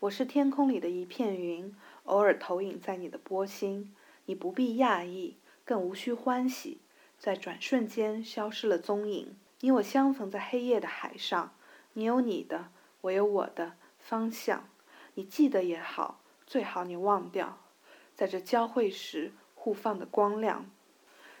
[0.00, 1.74] 我是天空里的一片云，
[2.06, 3.94] 偶尔投影在你的波心。
[4.28, 6.78] 你不必讶异，更无需欢喜，
[7.16, 9.36] 在转瞬间消失了踪影。
[9.60, 11.54] 你我相逢在黑夜的海上，
[11.92, 12.70] 你有你的，
[13.02, 14.68] 我有我的方向。
[15.14, 17.58] 你记得也好，最好你忘掉，
[18.14, 20.68] 在这交汇时互放的光亮。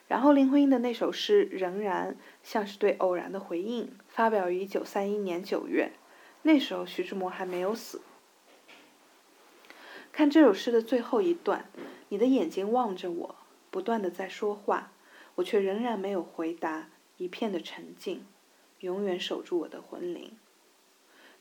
[0.06, 5.90] 然后林徽因的那首诗仍然像是对偶然的回应，发表于一九三一年九月。
[6.42, 8.00] 那时候徐志摩还没有死。
[10.16, 11.68] 看这首诗的最后一段，
[12.08, 13.34] 你的眼睛望着我，
[13.70, 14.90] 不断的在说话，
[15.34, 18.24] 我却仍然没有回答，一片的沉静，
[18.80, 20.32] 永远守住我的魂灵。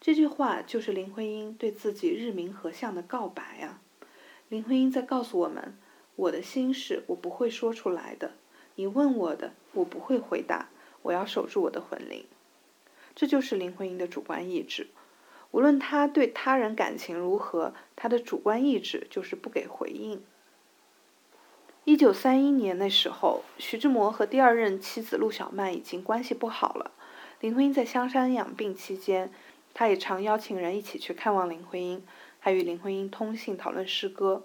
[0.02, 3.80] 这句话就是林徽因对自己日明和相的告白啊！
[4.50, 5.78] 林徽因在告诉我们，
[6.18, 8.34] 我的心事我不会说出来的，
[8.76, 10.68] 你问我的我不会回答，
[11.04, 12.26] 我要守住我的魂灵。
[13.16, 14.88] 这就是林徽因的主观意志。
[15.56, 20.22] 无论他对他人感情如何，他的主观意志就是不给回应。
[21.86, 26.91] 一九三一年那时候，徐志摩和第二任妻子陆小曼已经关系不好了。
[27.39, 29.32] 林徽因在香山养病期间，
[29.74, 32.06] 他也常邀请人一起去看望林徽因，
[32.41, 34.44] 还与林徽因通信讨论诗歌。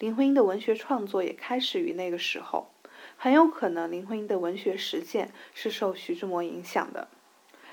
[0.00, 2.72] 林徽因的文学创作也开始于那个时候，
[3.16, 7.06] 很有可能林徽因的文学实践是受徐志摩影响的。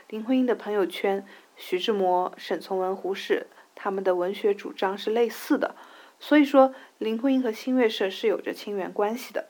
[0.10, 1.26] 林徽因的朋友圈。
[1.62, 5.76] 徐志摩、沈从文、胡适他们的文学主张是类似的，
[6.18, 9.50] 所以说林徽因和新月社是有着亲缘关系的。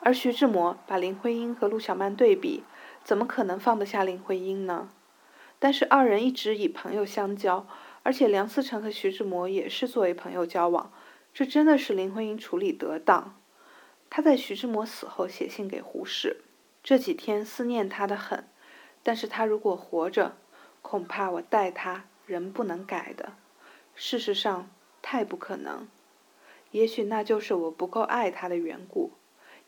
[0.00, 2.62] 而徐志摩把林徽因和陆小曼对比，
[3.02, 4.90] 怎么可能放得下林徽因呢？
[5.58, 7.66] 但是二人一直以朋友相交，
[8.02, 10.92] 而且梁思成和徐志摩也是作为朋友交往，
[11.32, 13.34] 这真的是林徽因处理得当。
[14.10, 16.42] 他在徐志摩死后写信给胡适，
[16.82, 18.46] 这几天思念他的很，
[19.02, 20.36] 但是他如果活着。
[20.88, 23.32] 恐怕我待他仍不能改的，
[23.96, 24.70] 事实上
[25.02, 25.88] 太不可能。
[26.70, 29.10] 也许那就是我不够爱他的缘故，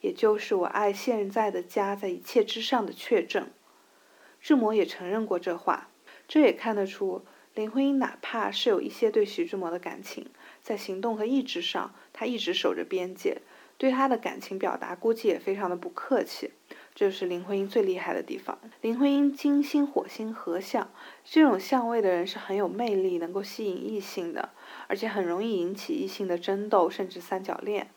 [0.00, 3.50] 也就是我爱现在的家在一切之上的确证。
[4.40, 5.88] 志摩也承认过这话，
[6.28, 10.30] 这也看得出林徽因哪怕是有一些对徐志摩的感情，
[10.62, 13.42] 在行动和意志上，他一直守着边界，
[13.76, 16.52] 对他的感情表达估计也非常的不客气。
[16.98, 18.58] 这是林徽因最厉害的地方。
[18.80, 20.90] 林徽因金星火星合相，
[21.24, 24.48] 这种相位的人是很有魅力，能够吸引异性的，
[24.88, 27.88] 而且很容易引起异性的争斗，甚至三角恋。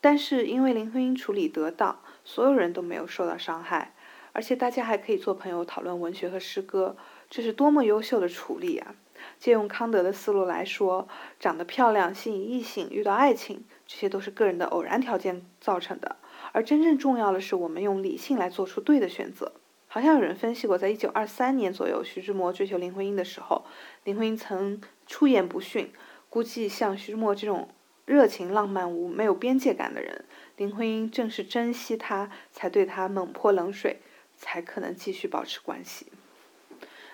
[0.00, 3.92] 但是因为林徽因处理得当，所有人都没有受到伤害，
[4.32, 6.96] 而且大家还可以做朋友讨论文学和诗歌，
[7.28, 8.94] 这是多么优秀的处理啊！
[9.40, 11.08] 借用康德的思路来说，
[11.40, 16.14] 长得漂亮吸引异性，遇到爱情，这些都是个人的偶然条件造成的。
[16.52, 19.52] 而真正重要的是，我们用理性来做出对的选择。
[19.86, 23.64] 好像有人分析过，在一九二三年左右，徐志摩追求林徽因的时候，
[24.04, 25.90] 林徽因曾出言不逊。
[26.28, 27.70] 估计像徐志摩这种
[28.04, 34.02] 热情、浪漫、无没有边界感的人，林徽因正是珍惜他，才对他猛泼冷水，
[34.36, 36.06] 才可能继续保持关系。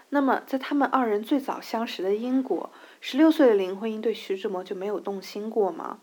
[0.09, 2.71] 那么，在他们二人最早相识的英国，
[3.01, 6.01] 十六岁的林徽因对徐志摩就没有动心过吗？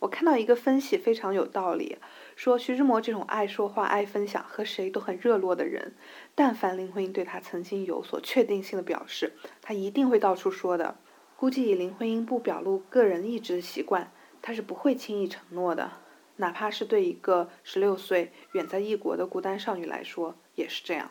[0.00, 1.98] 我看到一个分析非常有道理。
[2.40, 5.92] 说徐志摩这种爱说话、爱分享、和谁都很热络的人，
[6.34, 10.96] 但凡林徽因对他曾经有所确定性的表示，他一定会到处说的。
[11.36, 15.92] 估计以林徽因不表露个人意志的习惯，他是不会轻易承诺的。
[16.36, 21.10] 哪怕是对一个十六岁远在异国的孤单少女来说，也是这样。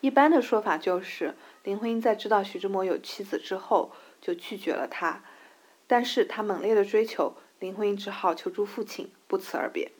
[0.00, 5.22] 一般的说法就是，林徽因在知道徐志摩有妻子之后，就拒绝了他。
[5.86, 9.92] 但是他猛烈的追求，林徽因只好求助父亲，不辞而别。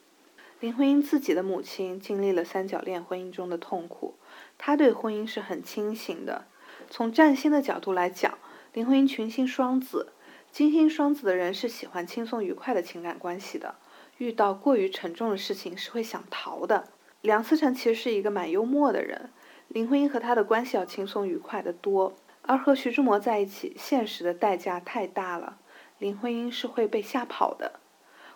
[0.61, 4.17] 林徽因自己的母亲经历了三角恋婚姻中的痛苦，
[4.59, 6.45] 她对婚姻是很清醒的。
[6.91, 8.37] 从占星的角度来讲，
[8.75, 10.13] 林徽因群星双子，
[10.53, 13.77] 金星双子的人是喜欢轻松愉快的情感关系的，
[14.19, 16.89] 遇到过于沉重的事情是会想逃的。
[17.23, 19.31] 梁思成其实是一个蛮幽默的人，
[19.69, 25.57] 林徽因和他的关系要轻松愉快的多，而和徐志摩在一起，现实的代价太大了，
[25.99, 27.81] 林徽因是会被吓跑的。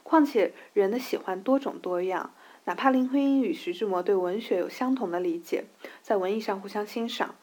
[0.05, 2.33] 况且人的喜欢多种多样，
[2.67, 5.65] 哪怕林徽因与徐志摩对文学有相同的理解，
[6.03, 7.35] 在文艺上互相欣赏，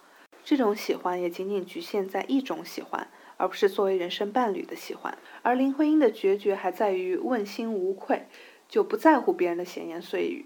[0.46, 5.18] 这种喜欢也仅仅局限在一种喜欢，而不是作为人生伴侣的喜欢。
[5.42, 8.28] 而林徽因的决绝还在于问心无愧，
[8.70, 10.46] 就不在乎别人的闲言碎语。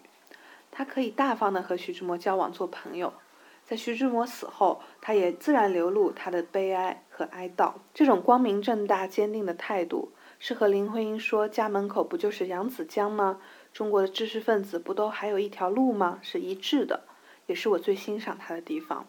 [0.71, 3.13] 她可以大方的和徐志摩交往做朋友，
[3.65, 7.73] 在徐志摩死后，她也自然流露她的悲哀和哀悼。
[7.93, 10.11] 这种光明正大、坚定的态度。
[10.47, 13.41] 是和林徽因说家门口不就是扬子江吗？
[13.73, 16.19] 中国的知识分子不都还有一条路吗？
[16.21, 17.07] 是一致的，
[17.47, 19.07] 也是我最欣赏他的地方。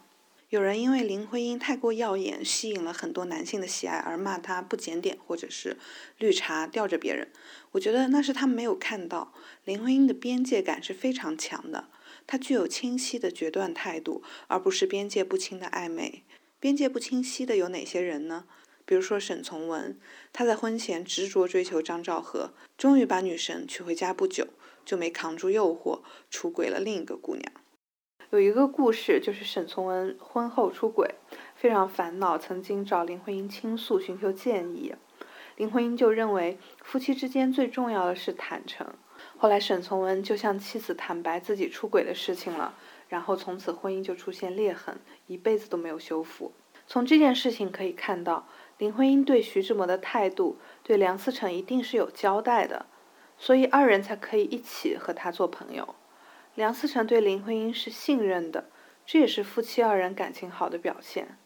[0.48, 5.76] 有人因为林徽因太过耀眼，吸引了很多男性的喜爱，而骂她不检点，或者是
[6.16, 7.28] 绿茶吊着别人。
[7.72, 9.34] 我觉得那是他们没有看到
[9.66, 11.88] 林徽因的边界感是非常强的，
[12.26, 16.22] 她具有清晰的决断态度，而不是边界不清的暧昧。
[16.58, 18.46] 边界不清晰的有哪些人呢？
[18.86, 20.00] 比如说沈从文，
[20.32, 24.46] 他在婚前执着追求张兆和，终于把女神娶回家不久，
[24.84, 27.52] 就没扛住诱惑，出轨了另一个姑娘。
[28.30, 31.16] 有一个故事，就是沈从文婚后出轨，
[31.56, 34.94] 非常烦恼，曾经找林徽因倾诉，寻求建议。
[35.56, 38.86] 林徽因就认为夫妻之间最重要的是坦诚。
[39.36, 42.74] 后来沈从文就向妻子坦白自己出轨的事情了，
[43.08, 46.52] 然后从此婚姻就出现裂痕，一辈子都没有修复。
[46.86, 48.46] 从这件事情可以看到，
[48.78, 52.86] 林徽因对徐志摩的态度，对梁思成一定是有交代的，
[53.38, 55.94] 所以二人才可以一起和他做朋友。
[56.54, 58.66] 梁思成对林徽因是信任的，
[59.06, 61.38] 这也是夫妻二人感情好的表现。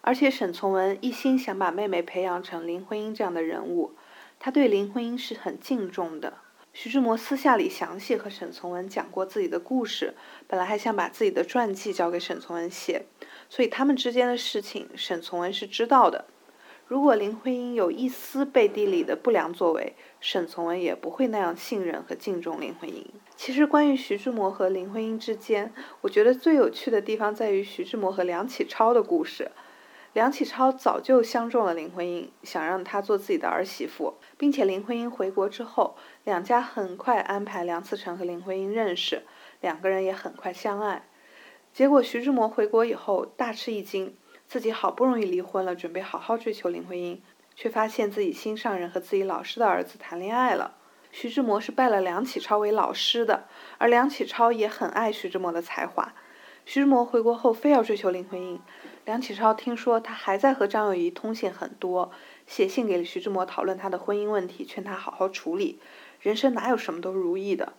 [0.00, 3.94] 而且沈从文一心想把妹妹培养成林徽因这样的人物，
[4.40, 6.38] 他对林徽因是很敬重的。
[6.72, 10.14] 徐志摩私下里详细和沈从文讲过自己的故事，
[10.46, 13.06] 本来还想把自己的传记交给沈从文写，
[13.48, 16.26] 所以他们之间的事情沈从文是知道的。
[16.86, 23.06] 如果林徽因有一丝背地里的不良作为，沈从文也不会那样信任和敬重林徽因。
[23.36, 29.50] 其实，关于徐志摩和林徽因之间，我觉得最有趣的地方在于徐志摩和梁启超的故事。
[30.14, 35.94] 梁启超早就相中了林徽因，想让她做自己的儿媳妇，并且林徽因回国之后，
[36.24, 39.24] 两家很快安排梁思成和林徽因认识，
[39.60, 41.04] 两个人也很快相爱。
[41.72, 44.14] 结果徐志摩回国以后大吃一惊。
[44.48, 47.20] 自己好不容易离婚了，准备好好追求林徽因，
[47.54, 50.74] 却发现自己心上人和自己老师的儿子谈恋爱了。
[51.12, 53.46] 徐志摩是拜了梁启超为老师的，
[53.76, 56.14] 而梁启超也很爱徐志摩的才华。
[56.64, 58.58] 徐志摩回国后非要追求林徽因，
[59.04, 62.10] 梁启超听说他还在和张幼仪通信很多，
[62.46, 65.78] 写信给徐志摩讨论他的婚姻问题，劝他好好处理。
[66.20, 67.74] 人生哪有什么都如意的？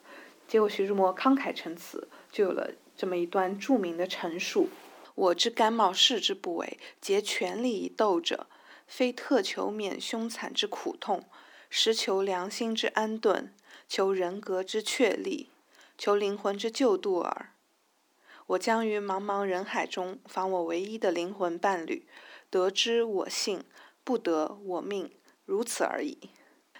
[0.47, 2.69] 结果徐志摩慷慨陈词，就有了
[2.99, 4.67] 这么一段著名的陈述。
[5.15, 8.47] 我之甘冒视之不为，竭全力以斗者，
[8.85, 11.23] 非特求免凶残之苦痛，
[11.69, 13.55] 实求良心之安顿，
[13.87, 15.47] 求人格之确立，
[15.97, 17.53] 求灵魂之救度耳。
[18.47, 22.05] 我将于茫茫人海中访我唯一的灵魂伴侣，
[22.49, 23.63] 得之我幸，
[24.03, 25.09] 不得我命，
[25.45, 26.17] 如此而已。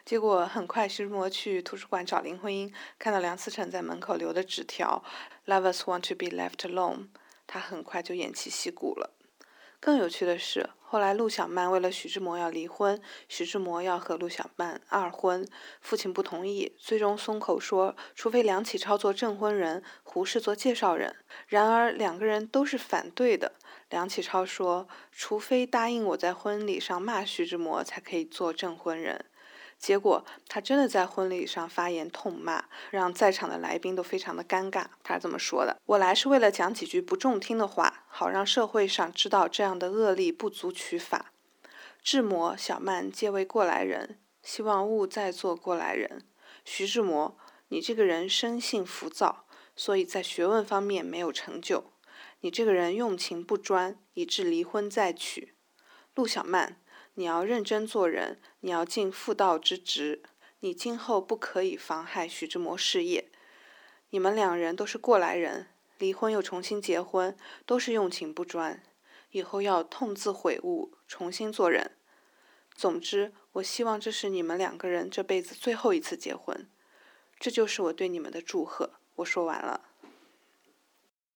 [0.09, 5.03] 结果很快，徐志摩去图书馆找林徽因，看到梁思成在门口留的纸条
[5.45, 7.09] ：“Lovers want to be left alone。”
[7.45, 9.11] 他很快就偃旗息鼓了。
[9.79, 15.47] 更有趣的是，后来陆小曼为了徐志摩要离婚，徐志摩要和陆小曼二婚，
[15.79, 21.17] 父亲不同意，最终松口说，除非梁启超做证婚人，胡适做介绍人。
[21.45, 23.51] 然而两个人都是反对的。
[23.91, 29.25] 梁启超说，除非答应我在婚礼上骂徐志摩，才可以做证婚人。
[29.79, 34.87] 结果他真的在婚礼上发言痛骂，让在场的来宾都非常的尴尬。
[35.01, 41.31] 他是这么说的：“我来是为了讲几句不中听的话，好让社会上知道这样的恶例不足取法。
[42.03, 46.25] 志摩、小曼皆为过来人，希望勿再做过来人。
[46.65, 47.37] 徐志摩，
[47.69, 49.45] 你这个人生性浮躁，
[49.77, 51.93] 所以在学问方面没有成就。
[52.41, 55.55] 你这个人用情不专，以致离婚再娶。
[56.13, 56.75] 陆小曼。”
[57.19, 60.23] 你要认真做人，你要尽妇道之职，
[60.61, 63.29] 你今后不可以妨害徐志摩事业。
[64.11, 65.67] 你们两人都是过来人，
[65.97, 68.81] 离婚又重新结婚，都是用情不专，
[69.31, 71.97] 以后要痛自悔悟，重新做人。
[72.73, 76.69] 总之，我希望这是你们两个人这辈子最后一次结婚，
[77.37, 78.91] 这就是我对你们的祝贺。
[79.15, 79.88] 我说完了。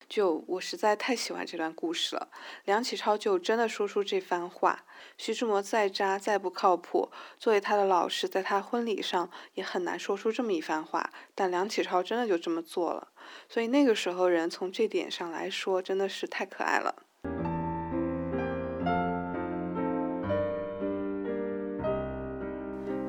[0.08, 2.30] 就我实在太喜欢这段故事了，
[2.66, 4.86] 梁启超就真的说出这番话。
[5.18, 11.12] 徐志摩再渣再不靠谱，作为他的老师，在他婚礼上也很难说出这么一番话。
[11.36, 13.10] 但梁启超真的就这么做了，
[13.50, 17.04] 所以那个时候人从这点上来说，真的是太可爱了。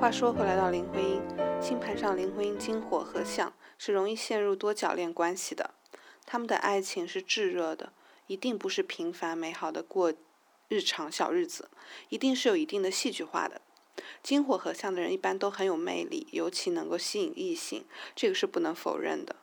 [0.01, 1.23] 话说回来，到林徽因
[1.63, 5.71] 星盘上，林徽因金火合相，是容易陷入多角恋关系的。
[6.27, 7.93] 他们的爱情是炙热的，
[8.27, 10.13] 一定不是平凡美好的过
[10.69, 11.71] 日常小日子，
[12.09, 13.61] 一定是有一定的戏剧化的。
[14.23, 17.85] 金火合相的人一般都很有魅力，尤其能够吸引异性，
[18.17, 19.37] 这个是不能否认的。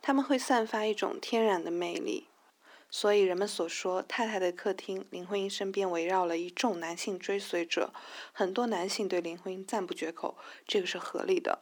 [0.00, 2.28] 他们会散发一种天然的魅力，
[2.88, 7.92] 所以人们所说太太的客厅，林徽因身边围绕了一众男性追随者，
[8.32, 11.58] 很多男性对林徽因赞不绝口，这个是合理的。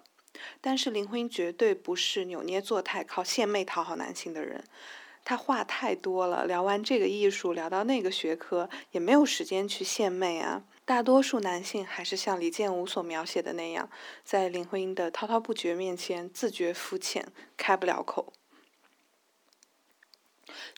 [0.61, 4.64] 但是林徽因绝对不是扭捏作态、靠献媚讨好男性的人，
[5.24, 10.64] 他话太多了，聊完这个艺术，聊到那个学科，也没有时间去献媚啊。
[10.84, 13.91] 大多数男性还是像李建武所描写的那样，
[14.24, 18.32] 在林徽因的滔滔不绝面前自觉肤浅，开不了口。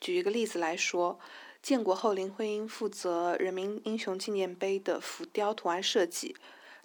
[0.00, 1.20] 举一个例子来说，
[1.62, 6.34] 建国后，林徽因负责人民英雄纪念碑的浮雕图案设计，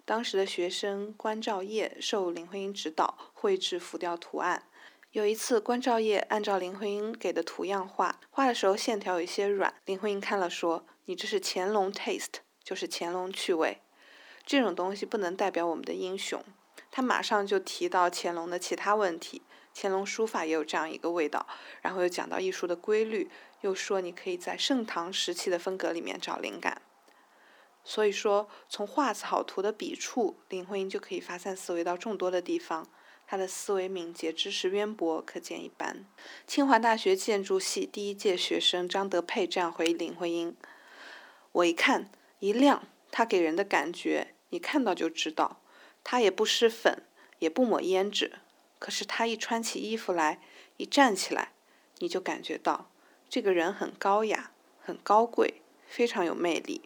[0.06, 4.62] 当时的学生关兆业受林徽因指导绘制浮雕图案。
[5.10, 9.74] 有一次，关兆业按照林徽因给的图样画，画的时候线条有些软。
[9.84, 13.80] 林徽因看了说：“你这是乾隆 taste，就是乾隆趣味，
[14.44, 16.40] 这种东西不能代表我们的英雄。”
[16.92, 19.42] 他马上就提到乾隆的其他问题，
[19.74, 21.48] 乾隆书法也有这样一个味道，
[21.82, 23.28] 然后又讲到艺术的规律，
[23.62, 26.80] 又说你可以在盛唐时期的风格里面找灵感。
[27.88, 32.84] 所以说，从画草图的笔触，林徽因就可以发散思维到众多的地方。
[33.28, 36.04] 他的思维敏捷，知识渊博，可见一斑。
[36.48, 40.56] 清华大学建筑系第一届学生张德佩这样回忆林徽因
[41.52, 42.10] ：“我一看
[42.40, 45.60] 一亮，他给人的感觉，你看到就知道，
[46.02, 47.04] 他也不施粉，
[47.38, 48.32] 也不抹胭脂，
[48.80, 50.40] 可是他一穿起衣服来，
[50.76, 51.52] 一站起来，
[51.98, 52.90] 你就感觉到
[53.28, 56.82] 这个人很高雅，很高贵，非常有魅力。”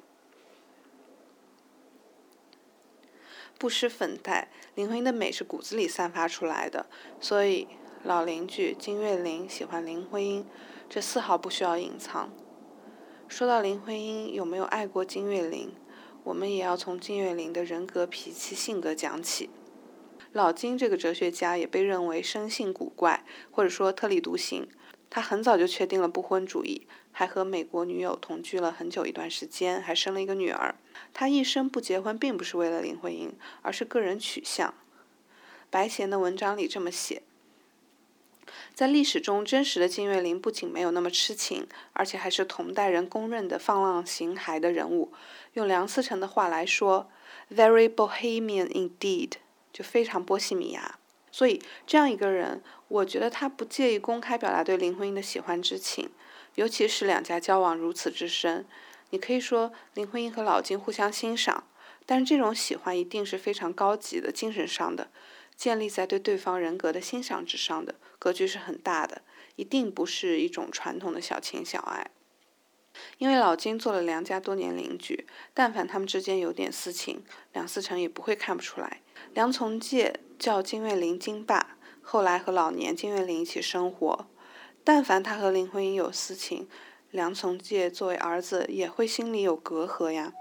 [3.60, 6.86] 不施粉黛，林徽因的美是骨子里散发出来的，
[7.20, 7.68] 所以
[8.02, 10.46] 老邻居金岳霖喜欢林徽因，
[10.88, 12.32] 这丝毫不需要隐藏。
[13.28, 15.74] 说到林徽因有没有爱过金岳霖，
[16.24, 19.50] 我们也要从金岳霖的人格、脾气、性格讲起。
[20.32, 24.66] 老金这个哲学家也被认为生性古怪，或者说特立独行。
[25.10, 30.76] 他很早就确定了不婚主义，还和美国女友同居了很久一段时间，还生了一个女儿。
[31.12, 33.32] 他一生不结婚，并不是为了林徽因，
[33.62, 34.72] 而是个人取向。
[35.68, 37.22] 白贤的文章里这么写：
[38.72, 45.12] 在历史中，真实的金岳霖不仅没有那么痴情，而且还是同代人公认的放浪形骸的人物。
[45.54, 47.10] 用梁思成的话来说
[47.52, 49.32] ，“very bohemian indeed”，
[49.72, 50.99] 就非常波西米亚。
[51.32, 56.10] 所以，这样一个人，我觉得他不介意公开表达对林徽因的喜欢之情，
[56.56, 58.66] 尤其是两家交往如此之深。
[59.10, 61.64] 你可以说林徽因和老金互相欣赏，
[62.06, 65.10] 但是这种喜欢一定是非常高级的、精神上的，
[65.56, 69.22] 建立在对对方人格的欣赏之上的，格局是很大的，
[69.56, 72.10] 一定不是一种传统的小情小爱。
[73.18, 79.00] 因为老金做了梁家多年邻居，但凡他们之间有点私情，梁思成也不会看不出来。
[79.32, 84.26] 梁从诫叫金岳霖“金爸”，后来和老年金岳霖一起生活。
[84.82, 86.66] 但凡他和林徽因有私情，
[87.10, 90.32] 梁从诫作为儿子也会心里有隔阂呀。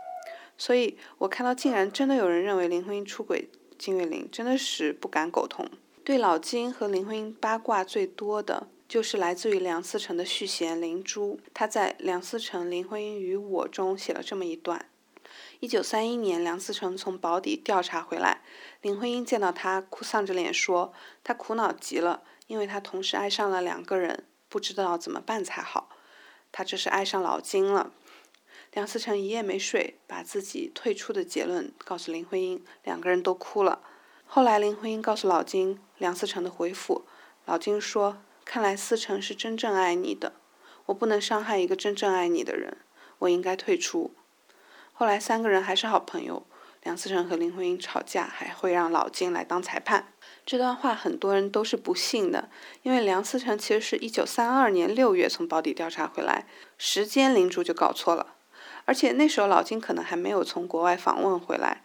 [0.58, 5.70] 所以我看到竟然真的有人认为林徽因出轨金岳霖，真的是不敢苟同。
[6.04, 8.70] 对老金和林徽因八卦最多的。
[8.88, 14.90] 就是来自于梁思成的续弦《灵珠》，他在《梁思成、林徽因与我》中写了这么一段：
[15.60, 18.42] 一九三一年，梁思成从保底调查回来，
[18.82, 25.90] 林徽因见到他，哭丧着脸说：“他苦恼极了，因为他同时爱上了两个人，不知道怎么办才好。
[26.52, 27.92] 他这是爱上老金了。”
[28.72, 33.82] 梁思成一夜没睡，把自己退出的结论告诉林徽因，两个人都哭了。
[34.26, 37.06] 后来林徽因告诉老金梁思成的回复，
[37.46, 38.22] 老金说。
[38.46, 40.34] 看来思成是真正爱你的，
[40.88, 42.78] 我不能伤害一个真正爱你的人，
[43.20, 44.16] 我应该退出。
[45.00, 46.46] 后来三个人还是好朋友，
[46.84, 50.12] 梁思成和林徽因吵架还会让老金来当裁判。
[50.46, 52.50] 这段话很多人都是不信的，
[52.84, 56.46] 因为梁思成其实是一九三二年六月从保底调查回来，
[56.78, 58.34] 时间林珠就搞错了，
[58.84, 61.82] 而且那时候老金可能还没有从国外访问回来，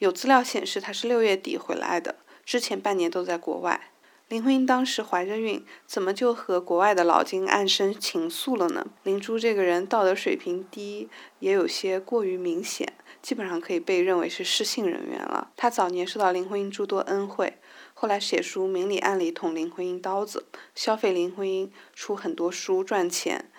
[0.00, 3.92] 有资料显示他是六月底回来的，之前半年都在国外。
[4.28, 8.86] 林徽因当时怀着孕，怎么就和国外的老金暗生情愫了呢？
[9.02, 11.08] 林珠这个人道德水平低，
[11.38, 15.50] 也有些过于明显，基本上可以被认为是失信人员了。
[15.56, 17.56] 他早年受到林徽因诸多恩惠，
[17.94, 23.50] 后来写书明里暗里捅林徽因刀子，消费林徽因，出很多书赚钱。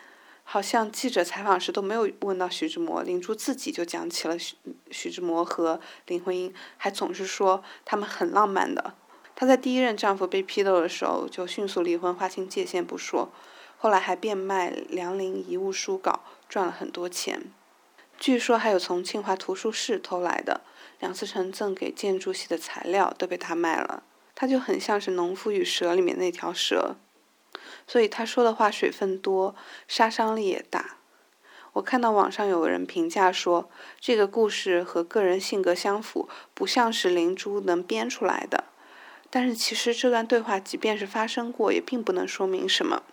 [0.43, 4.55] 好像记者采访时都没有问到徐志摩，林珠自己就讲起了徐
[4.91, 8.93] 徐志摩和林徽因，还总是说他们很浪漫的。
[9.39, 13.31] 她在第一任丈夫被批斗的时候，就迅速离婚，划清界限不说，
[13.77, 17.43] 后来还变卖梁林遗物书稿，赚了很多钱。
[18.17, 20.59] 据说还有从清华图书室偷来的
[20.99, 24.03] 梁思成赠给建筑系的材料都被他卖了。
[24.35, 26.97] 他就很像是《农夫与蛇》里面那条蛇，
[27.87, 29.55] 所以他说的话水分多，
[29.87, 30.97] 杀伤力也大。
[31.71, 33.69] 我看到网上有人评价说，
[34.01, 38.65] 这个故事和个人性格相符，不像是灵珠能编出来的。
[39.29, 43.03] 但是其实这段对话即便是发生过也并不能说明什么。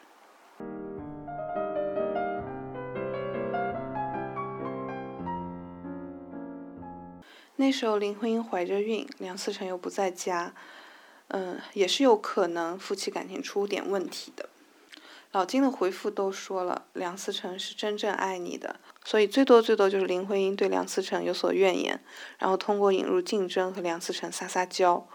[7.57, 10.55] 那时候林徽因怀着孕梁思成又不在家
[11.29, 14.49] 嗯也是有可能夫妻感情出点问题的。
[15.33, 22.01] 老金的回复都说了梁思成是真正爱你的所以最多最多就是林徽因对梁思成有所怨言
[22.39, 25.07] 然后通过引入竞争和梁思成撒撒娇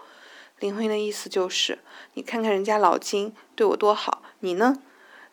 [0.62, 1.80] 林徽因的意思就是，
[2.14, 4.80] 你看看人家老金对我多好，你呢？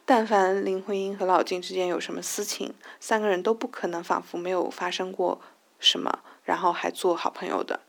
[0.04, 5.40] 但凡林徽因和老金之间有什么私情，三个人都不可能仿佛没有发生过
[5.80, 7.82] 什么，然后还做好朋友的。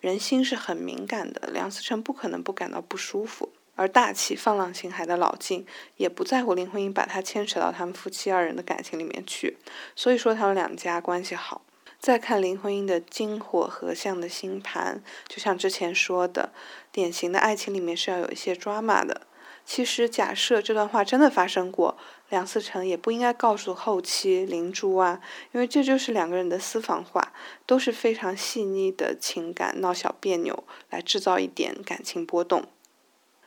[0.00, 3.50] 人心是很敏感的，梁思成不可能不感到不舒服。
[3.74, 5.66] 而大气放浪形骸的老金
[5.96, 9.58] 也不在乎林徽因把他牵扯到他们夫妻二人的感情里面去，
[9.96, 11.62] 所以说他们两家关系好。
[12.04, 16.52] 再看林徽因的金火合相的星盘，就像之前说的，
[16.92, 19.22] 典型的爱情里面是要有一些 drama 的。
[19.64, 21.96] 其实假设这段话真的发生过，
[22.28, 27.32] 梁思成也不应该告诉后期林珠啊，因为这就是两个人的私房话，
[27.64, 32.66] 都是非常细腻的情感，闹小别扭来制造一点感情波动。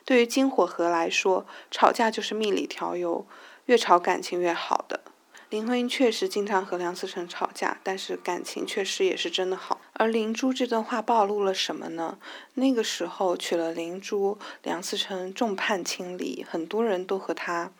[0.04, 3.24] 对于金火合来说，吵架就是蜜里调油，
[3.66, 5.02] 越吵感情越好的。
[5.50, 9.80] 林徽因确实经常和梁思成吵架，但是感情确实也是真的好。
[9.94, 12.18] 而灵珠这段话暴露了什么呢？
[12.54, 17.72] 那个时候娶了灵珠，梁思成众叛亲离，很多人都和他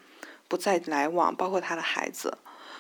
[0.48, 2.38] 不再来往，包括他的孩子，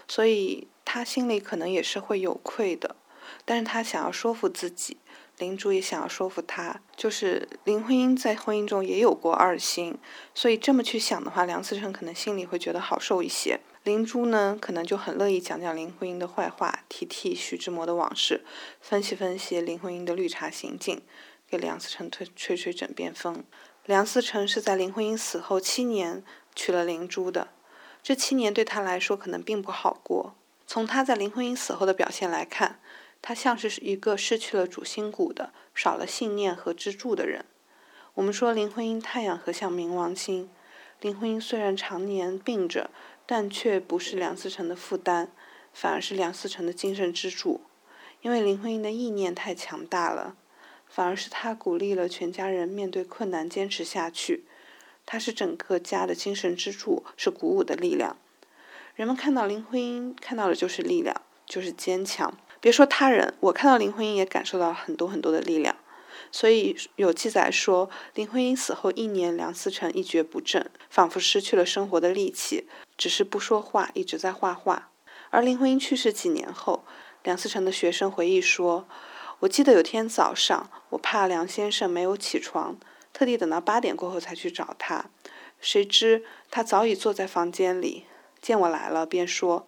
[0.08, 2.96] 所以他心里可能也是会有愧的。
[3.44, 4.96] 但是他想要说服自己。
[5.36, 9.96] 林珠也想要说服他，就是林徽因在婚姻中也有过二心，
[10.34, 13.60] 所以这么去想的话，梁思成可能心里会觉得好受一些。
[13.88, 18.44] 林珠呢，可能就很乐意讲讲林徽因的坏话，提提徐志摩的往事，
[18.82, 21.00] 分析分析林徽因的绿茶行径，
[21.48, 23.42] 给梁思成吹吹吹枕边风。
[23.86, 26.22] 梁思成是在林徽因死后七年
[26.54, 27.48] 娶了林珠的，
[28.02, 30.34] 这七年对他来说可能并不好过。
[30.66, 32.78] 从他在林徽因死后的表现来看。
[33.20, 37.44] 他像是一个失去了主心骨的、少了信念和支柱的人。
[38.14, 40.48] 我们说林徽因太阳和像冥王星，
[41.00, 42.90] 林徽因虽然常年病着，
[43.30, 45.28] 但却不是梁思成的负担，
[45.74, 47.60] 反而是梁思成的精神支柱。
[48.22, 50.34] 因为林徽因的意念太强大了，
[50.88, 54.46] 反而是他鼓励了全家人面对困难坚持下去。
[55.04, 58.16] 他是整个家的精神支柱，是鼓舞的力量。
[58.94, 62.34] 人们看到林徽因，看到的就是力量，就是坚强。
[62.62, 65.76] 别说他人，我看到林徽因也感受到很多很多的力量。
[66.32, 72.66] 所以有记载说，林徽因死后一年，梁思成一蹶不振，仿佛失去了生活的力气，
[72.98, 74.90] 只是不说话，一直在画画。
[75.30, 76.84] 而林徽因去世几年后，
[77.22, 78.86] 梁思成的学生回忆说
[79.40, 82.76] ：“我记得有天早上，我怕梁先生没有起床，
[83.14, 85.06] 特地等到八点过后才去找他，
[85.60, 88.04] 谁知他早已坐在房间里，
[88.42, 89.66] 见我来了，便说。”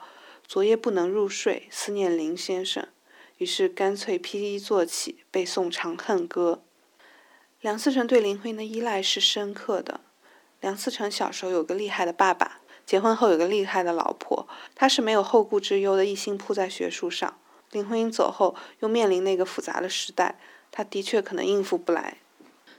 [0.51, 2.89] 昨夜不能入睡，思念林先生，
[3.37, 6.63] 于是干脆披衣坐起，背诵《长恨歌》。
[7.61, 10.01] 梁思成对林徽因的依赖是深刻的。
[10.61, 12.60] 梁思成小时候有个厉害的爸爸，
[12.91, 17.39] 结婚后有个厉害的老婆，他是没有后顾之忧的，一心扑在学术上。
[17.71, 20.41] 林徽因走后，又面临那个复杂的时代，
[20.73, 22.17] 他的确可能应付不来。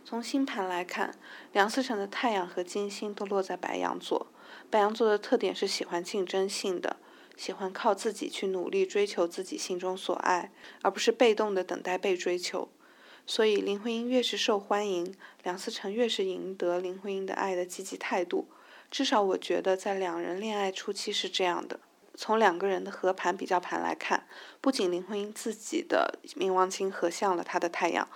[0.03, 1.18] 从星盘来看，
[1.53, 4.28] 梁思成的太阳和金星都落在白羊座，
[4.70, 6.97] 白羊座的特点是喜欢竞争性的。
[7.38, 10.51] 喜欢靠自己去努力追求自己心中所爱，
[10.82, 12.68] 而不是被动的等待被追求。
[13.26, 18.49] 所以林徽因越是受欢迎，梁思成越是赢得林徽因的爱的积极态度。
[18.91, 21.79] 至少我觉得在两人恋爱初期是这样的。
[22.13, 24.27] 从两个人的合盘比较盘来看，
[24.59, 28.07] 不仅林徽因自己的冥王星合向了她的太阳。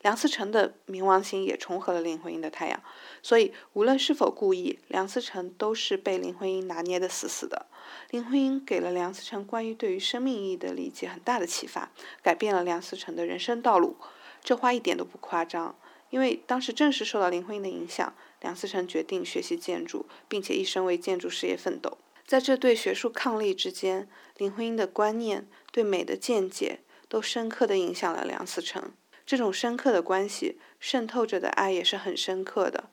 [0.00, 2.82] 梁思成的冥王星也重合了林徽因的太阳，
[3.22, 7.66] 所以无论是否故意，梁思成都是被林徽因拿捏的死死的。
[8.10, 11.90] 林徽因给了梁思成关于对于生命意义的理解很大的启发，
[12.22, 13.96] 改变了梁思成的人生道路。
[14.42, 15.76] 这话一点都不夸张，
[16.10, 18.14] 因为当时正是受到林徽因的影响，
[18.46, 21.98] 梁思成决定学习建筑，并且一生为建筑事业奋斗。
[22.24, 26.78] 在这对学术伉俪之间，林徽因的观念、对美的见解
[27.08, 28.92] 都深刻地影响了梁思成。
[29.24, 32.88] 这种深刻的关系渗透着的爱也是很深刻的，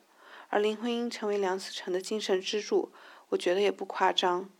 [0.48, 2.92] 而林徽因成为梁思成的精神支柱，
[3.28, 4.50] 我觉得也不夸张。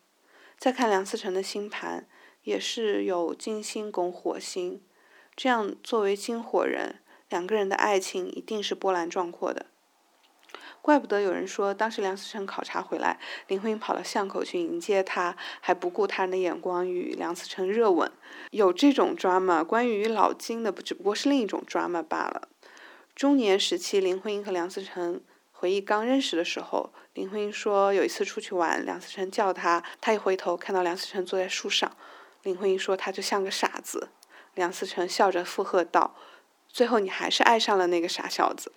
[0.56, 2.06] 再看梁思成的星盘，
[2.44, 4.80] 也是有金星拱火星，
[5.34, 9.66] 这样作为金火人，两个人的爱情一定是波澜壮阔的。
[10.84, 18.12] 怪不得有人说，当时梁思成考察回来，林徽因跑到巷口去迎接他，还不顾他人的眼光与梁思成热吻。
[18.50, 22.48] 有这种 drama，关于老金的不只不过是另一种 drama 罢了。
[23.16, 25.22] 中年时期，林徽因和梁思成
[25.52, 31.90] 回忆刚认识的时候，林徽因说有一次出去玩，梁思成叫他，他一回头看到梁思成坐在树上，
[32.42, 34.10] 林徽因说他就像个傻子。
[34.52, 36.14] 梁思成笑着附和道
[36.68, 38.70] ：“最后你还是爱上了那个傻小子。”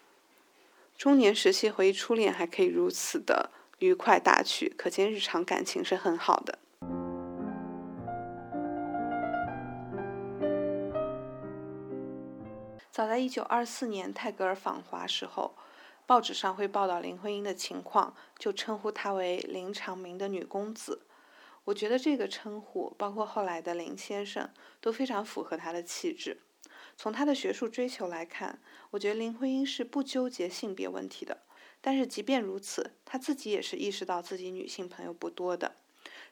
[0.98, 6.58] 中年时期回忆初恋还可以如此的愉快大趣，可见日常感情是很好的。
[12.89, 15.56] 早在一九二四年泰戈尔访华时候。
[16.08, 21.02] 报纸上会报道林徽因的情况，就称呼她为林长民的女公子。
[21.66, 26.38] 我觉得这个称呼，包括后来的林先生，都非常符合她的气质。
[26.98, 28.60] 从她的学术追求来看，
[28.91, 31.43] 我觉得林徽因是不纠结性别问题的。
[31.80, 35.78] 但是即便如此，她自己也是意识到自己女性朋友不多的。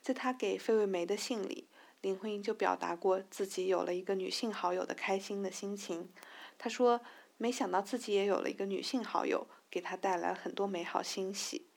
[0.01, 1.67] 在她给费慰梅的信里，
[2.01, 6.09] 林徽因就表达过自己有了一个女性好友的开心的心情。
[6.57, 7.01] 她说
[7.37, 11.67] ：“没想到自己也有了一个女性好友。”给他带来很多美好欣喜。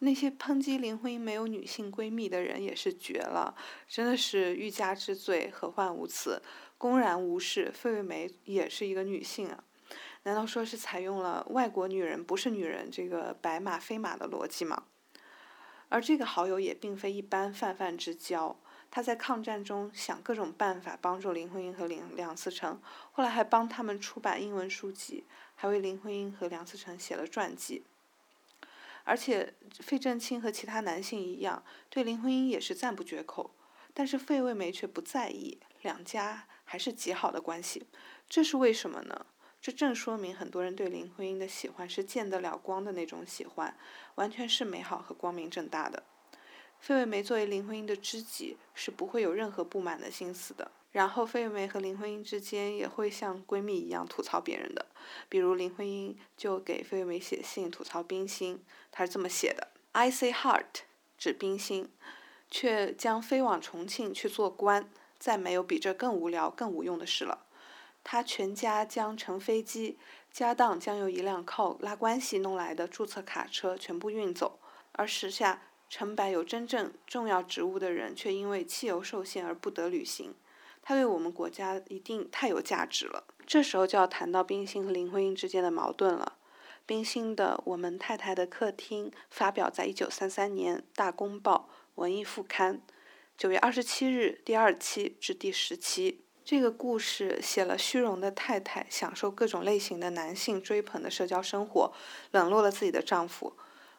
[0.00, 3.54] 那些抨击林徽因没有女性闺蜜的人也是绝了，
[3.88, 6.40] 真的是欲加之罪，何患无辞，
[6.76, 9.64] 公然无视费慰梅也是一个女性啊？
[10.22, 14.84] 难道说是采用了外国女人不是女人这个白马非马的逻辑吗？
[15.88, 18.56] 而这个好友也并非一般泛泛之交。
[18.90, 22.80] 他在抗战中想各种办法帮助林徽因和梁梁思成，
[23.12, 25.24] 后来还帮他们出版英文书籍，
[25.54, 27.84] 还为林徽因和梁思成写了传记。
[29.08, 33.54] 而且费正清和其他男性一样，对林徽因也是赞不绝口。
[33.94, 37.86] 但是费慰梅却不在意，两家还是极好的关系。
[38.28, 39.24] 这是为什么呢？
[39.62, 43.74] 这正说明很多人对林徽因的喜欢是见得了光的那种喜欢，
[44.16, 46.02] 完全是美好和光明正大的。
[46.78, 50.70] 费慰梅作为林徽因的知己，是不会有任何不满的心思的。
[50.92, 54.86] 然后，费慰梅和林徽因之间也会像闺蜜一样吐槽别人的。
[55.28, 60.82] 比如，林徽因就给费慰梅写信吐槽冰心，她是这么写的：“I say heart，
[61.16, 61.90] 指冰心，
[62.50, 67.46] 却将飞往重庆去做官，再没有比这更无聊、更无用的事了。
[68.04, 69.98] 他全家将乘飞机，
[70.30, 74.58] 家当将由一辆靠拉关系弄来的注册卡车全部运走，
[74.92, 80.34] 而时下。”成百有真正重要职务的人，却因为汽油受限而不得履行。
[80.88, 83.24] 他对我们国家一定太有价值了。
[83.46, 86.38] 这时候就要谈到冰心和林徽因之间的矛盾了。
[86.86, 92.80] 冰心的《我们太太的客厅》发表在一九三三年《大公报》文艺副刊
[93.36, 96.24] 九月二十七日第二期至第十期。
[96.42, 101.92] 这个故事写了虚荣的太太享受各种类型的男性追捧的社交生活，
[102.30, 103.52] 冷落了自己的丈夫。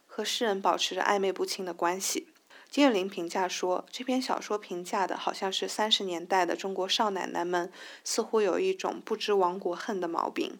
[0.07, 2.29] 和诗人保持着暧昧不清的关系。
[2.70, 7.72] 金岳霖评价说，这篇小说评价的好像是三十年代的中国少奶奶们
[8.03, 10.59] 似乎有一种不知亡国恨的毛病。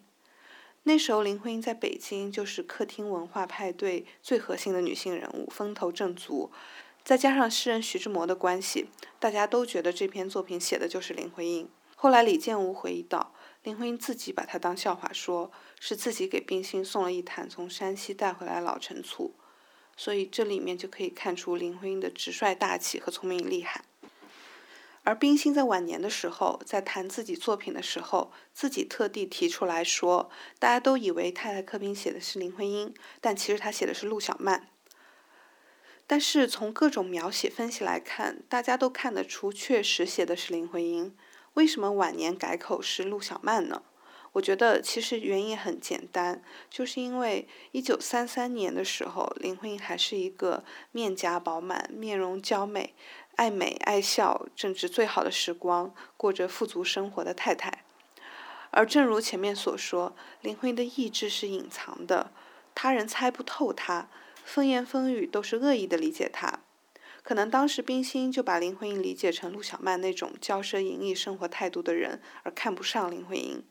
[0.82, 6.50] 那时候林徽因在北京就是客厅文化派对最核心的女性人物，风头正足。
[7.04, 8.88] 再加上诗人徐志摩的关系，
[9.20, 11.68] 大家都觉得这篇作品写的就是林徽因。
[11.94, 13.32] 后来李建吾回忆道，
[13.62, 19.34] 林徽因自己把它当笑话说，是自己给冰心送了一坛从山西带回来老陈醋。
[20.02, 23.84] 所以这里面就可以看出林徽因的直率大气和聪明厉害。
[25.04, 34.70] 而冰心在晚年的时候，在谈自己作品的时候，自己特地提出来说，大家都以为《太太客厅》写的是林徽因，但其实他写的是陆小曼。
[36.06, 41.14] 但是从各种描写分析来看，大家都看得出，确实写的是林徽因。
[41.52, 43.82] 为什么晚年改口是陆小曼呢？
[44.32, 50.62] 我觉得其实原因很简单，就是因为一九三三年的时候，林徽因还是一个
[50.92, 52.94] 面颊饱满、面容娇美、
[53.34, 57.84] 爱美爱笑、正值最好的时光、过着富足生活的太太。
[58.70, 62.30] 而正如前面所说，林徽因的意志是隐藏的，
[62.72, 64.08] 他人猜不透她，
[64.44, 66.60] 风言风语都是恶意的理解她。
[67.24, 73.64] 可能当时冰心就把林徽因理解成陆小曼那种骄奢淫逸生活态度的人，而看不上林徽因。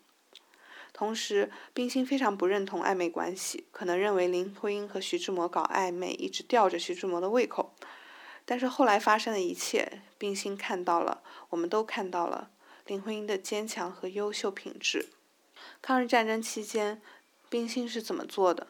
[0.92, 7.74] 同时，冰心非常不认同暧昧关系，可能认为林徽因和徐志摩搞暧昧，一直吊着徐志摩的胃口。
[8.46, 12.50] 但是后来发生的一切，冰心看到了，我们都看到了
[12.86, 15.10] 林徽因的坚强和优秀品质。
[15.82, 17.02] 抗日战争期间，
[17.50, 18.68] 冰心是怎么做的？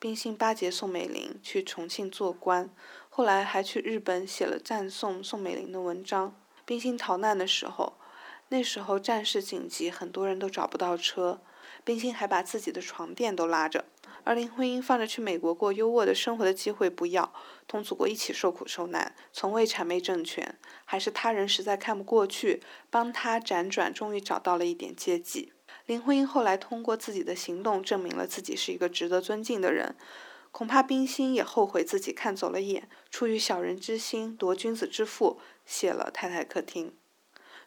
[0.00, 2.70] 冰心巴结宋美龄去重庆做官，
[3.10, 6.34] 后来还去日本写了赞颂宋美龄的文章。
[6.64, 7.94] 冰心逃难的时候，
[8.48, 11.40] 那时候战事紧急，很多人都找不到车。
[11.84, 13.84] 冰心还把自己的床垫都拉着，
[14.24, 17.32] 而林徽因放着去美国过优渥的生活的机会不要，
[17.66, 25.52] 同祖国一起受苦受难，从未谄媚政权，还是他人实在看不过去，帮他辗转，终于找到了一点接济。
[25.86, 29.96] 林徽因后来通过自己的行动证明了自己是一个值得尊敬的人，
[30.50, 36.88] 恐怕冰心也后悔自己看走了眼，出于小人之心夺君子之腹，写了《太太客厅》。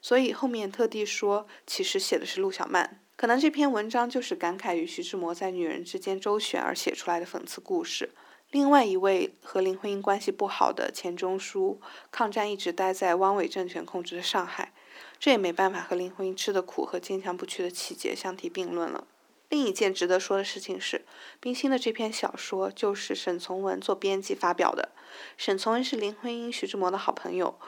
[0.04, 3.01] 所以后面特地说，其实写的是陆小曼。
[3.22, 8.10] 可能这篇文章就是感慨于徐志摩在女人之间周旋而写出来的讽刺故事。
[8.50, 14.74] 另外一位和林徽因关系不好的钱钟书，抗战一直待在汪伪政权控制的上海，
[15.20, 19.06] 这也没办法和林徽因吃的苦和坚强不屈的气节相提并论了。
[19.50, 21.06] 另一件值得说的事情是，
[21.40, 24.90] 冰心的这篇小说就是沈从文做编辑发表的。
[25.38, 27.60] 沈从文是林徽因、徐志摩的好朋友。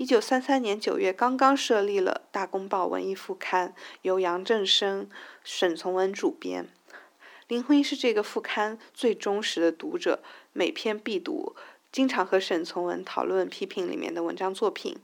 [0.00, 5.10] 一九三三年九月，刚刚设立了《大公报》文艺副刊，由杨振声、
[5.44, 6.70] 沈从文主编。
[7.48, 10.22] 林徽因是这个副刊最忠实的读者，
[10.54, 11.54] 每篇必读，
[11.92, 14.96] 经常和沈从文讨论批评里面的文章作品。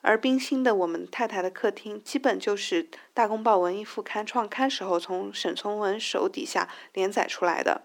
[0.00, 7.82] 而冰心的《我们太太的客厅》基本就是《大公报》文艺副刊创刊时候从沈从文手底下连载出来的。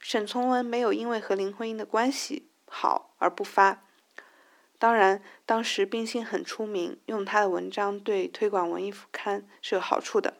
[0.00, 3.84] 沈从文没有因为和林徽因的关系好而不发。
[4.78, 10.34] 当然，当时冰心很出名，用他的文章对推广文艺副刊是有好处的。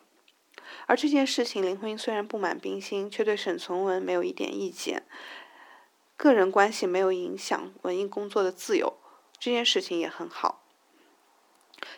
[0.86, 5.02] 而这件事情，林徽因虽然不满冰心，却对沈从文没有一点意见。
[6.16, 8.98] 个人关系没有影响文艺工作的自由，
[9.38, 10.62] 这件事情也很好。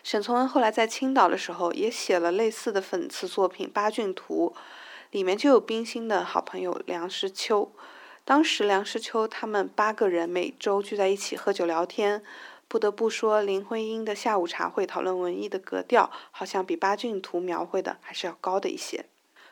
[0.03, 4.55] 沈从文后来在青岛的时候，也写了类似的讽刺作品《八骏图》，
[5.11, 7.71] 里面就有冰心的好朋友梁实秋。
[8.23, 12.23] 当时梁实秋他们八个人每周聚在一起喝酒聊天。
[12.67, 19.07] 不得不说，林徽因的下午茶会讨论文艺的格调，好像比八骏图描绘的还是要高的一些。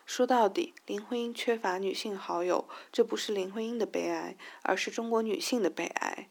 [0.06, 6.28] 说到底，林徽因缺乏女性好友，这不是林徽因的悲哀，而是中国女性的悲哀。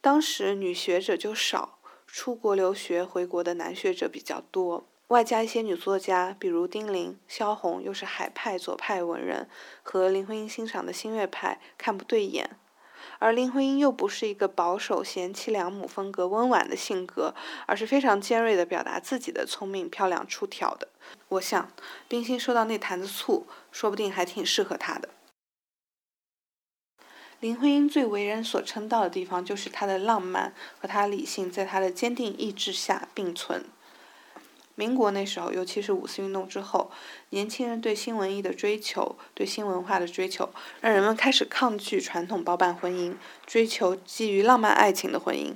[0.00, 9.46] 当时女学者就少，出国留学回国的男学者比较多，外加一些女作家，比如丁玲、萧红，又是海派左派文人，
[9.82, 12.56] 和林徽因欣赏的新月派看不对眼。
[13.18, 17.34] 而林徽因又不是一个保守、贤妻良母风格、温婉的性格，
[17.66, 20.88] 而是非常尖锐地表达自己的聪明、漂亮、出挑的。
[21.28, 21.70] 我想，
[22.08, 25.10] 冰心说到那坛子醋，说不定还挺适合她的。
[27.40, 33.66] 林徽因最为人所称道的地方，就是她的浪漫和她理性，在她的坚定意志下并存。
[34.74, 36.90] 民国那时候，尤其是五四运动之后，
[37.30, 40.48] 年轻人对新文艺的追求，对新文化的追求，
[40.80, 43.14] 让人们开始抗拒传统包办婚姻，
[43.46, 45.54] 追求基于浪漫爱情的婚姻。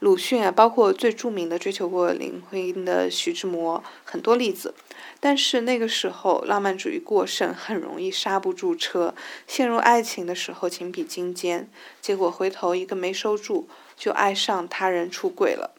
[0.00, 4.74] 鲁迅啊，包括最著名的追求过林徽因的徐志摩，很多例子。
[5.20, 9.14] 但是那个时候，浪漫主义过剩，很容易刹不住车。
[9.46, 15.70] 陷入爱情的时候，情比金坚，结果回头一个没收住，就爱上他人出轨了。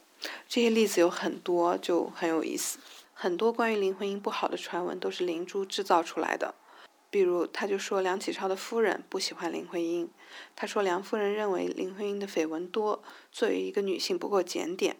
[0.47, 2.79] 这些例子有很多，就很有意思。
[3.13, 6.55] 很多关于林徽因不好的传闻都是林洙制造出来的。
[7.09, 10.09] 比如，他就说梁启超的夫人不喜欢林徽因，
[10.55, 14.97] 他说梁夫人认为林徽因的绯闻多，作为一个女性不够检点。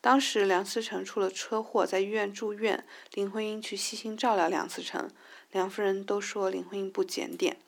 [0.00, 5.08] 当时梁思成出了车祸，在医院住院，林徽因去悉心照料梁思成，
[5.52, 7.58] 梁夫人都说林徽因不检点。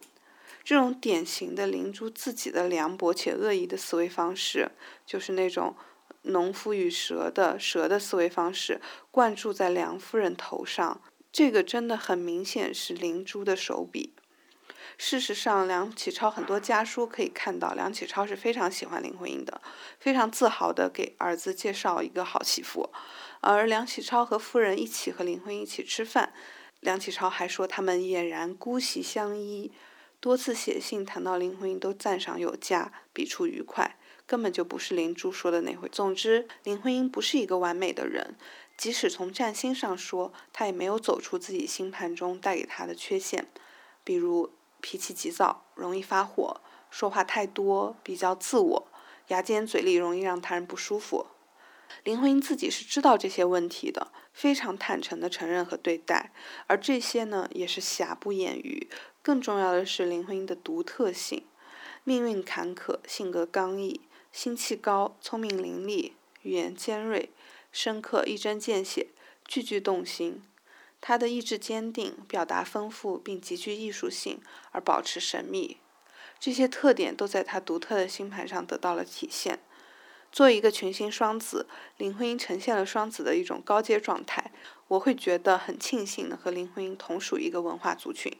[0.64, 4.72] 这种典型的林洙自己的凉薄且恶意的思维方式，
[5.06, 5.76] 就是那种。
[6.22, 11.02] 农夫与蛇的蛇的思维方式灌注在梁夫人头上，
[11.32, 14.14] 这个真的很明显是林洙的手笔。
[14.98, 19.60] 事实上，梁启超很多家书可以看到，梁启超是非常喜欢林徽因的，
[19.98, 22.92] 非常自豪的给儿子介绍一个好媳妇。
[23.40, 26.32] 而梁启超和夫人一起和林徽因一起吃饭，
[26.80, 29.72] 梁启超还说他们俨然姑息相依，
[30.20, 33.96] 多次写信谈到林徽因都赞赏有加，笔触愉快。
[34.32, 35.86] 根本就不是林珠说的那回。
[35.90, 38.34] 总之，林徽因不是一个完美的人，
[38.78, 43.46] 即使从占星上说，她也没有走出自己星盘中带给她的缺陷，
[44.02, 44.48] 比如
[44.80, 48.88] 脾气急躁、容易发火、说话太多、比较自我、
[49.28, 51.26] 牙尖嘴利、容易让他人不舒服。
[52.02, 56.32] 林徽因自己是知道这些问题的，非常坦诚地承认和对待，
[56.68, 58.88] 而这些呢，也是瑕不掩瑜。
[59.20, 61.44] 更重要的是，林徽因的独特性，
[62.02, 64.00] 命运坎坷，性格刚毅。
[64.32, 66.12] 心气高，聪明伶俐，
[66.42, 67.30] 语言尖锐、
[67.70, 69.08] 深刻，一针见血，
[69.46, 70.42] 句句动心。
[71.02, 75.76] 他的意志坚定，表达丰富，并极具艺术性，而保持神秘。
[76.40, 79.58] 这些特点都在他独特的星盘上得到了体现。
[80.32, 81.66] 作为一个群星双子，
[81.98, 84.50] 林徽因呈现了双子的一种高阶状态。
[84.88, 88.32] 我会觉得很庆幸能和林徽因同属一个文化族群，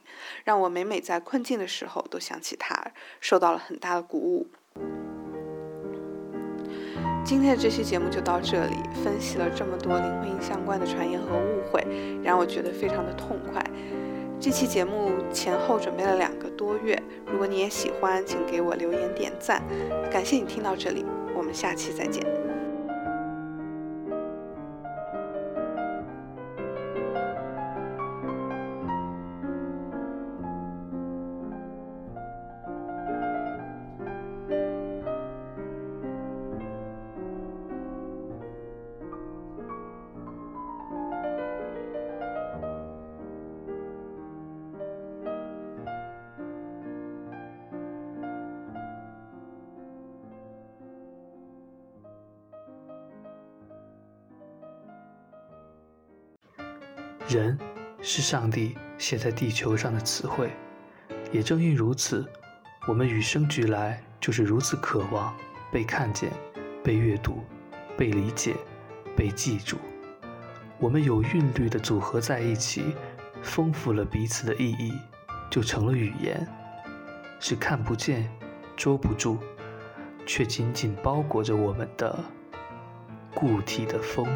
[0.43, 2.91] 让我每每在困境的时候都想起她，
[3.21, 4.47] 受到了很大的鼓舞。
[7.25, 11.81] 今天的这期节目就到这里，分析了这么多林徽因相关的传言和误会，
[12.21, 13.63] 让我觉得非常的痛快。
[14.41, 17.01] 这期节目前后准备了两个多月，
[17.31, 19.63] 如果你也喜欢，请给我留言点赞。
[20.11, 22.42] 感谢你听到这里，我们下期再见。
[58.15, 60.51] 是上帝写在地球上的词汇，
[61.31, 62.23] 也正因如此，
[62.87, 65.35] 我们与生俱来就是如此渴望
[65.71, 66.29] 被看见、
[66.83, 67.43] 被阅读、
[67.97, 68.55] 被理解、
[69.15, 69.77] 被记住。
[70.77, 72.95] 我们有韵律的组合在一起，
[73.41, 74.93] 丰富了彼此的意义，
[75.49, 76.47] 就成了语言，
[77.39, 78.29] 是看不见、
[78.77, 79.39] 捉不住，
[80.27, 82.23] 却紧紧包裹着我们的
[83.33, 84.27] 固体的风。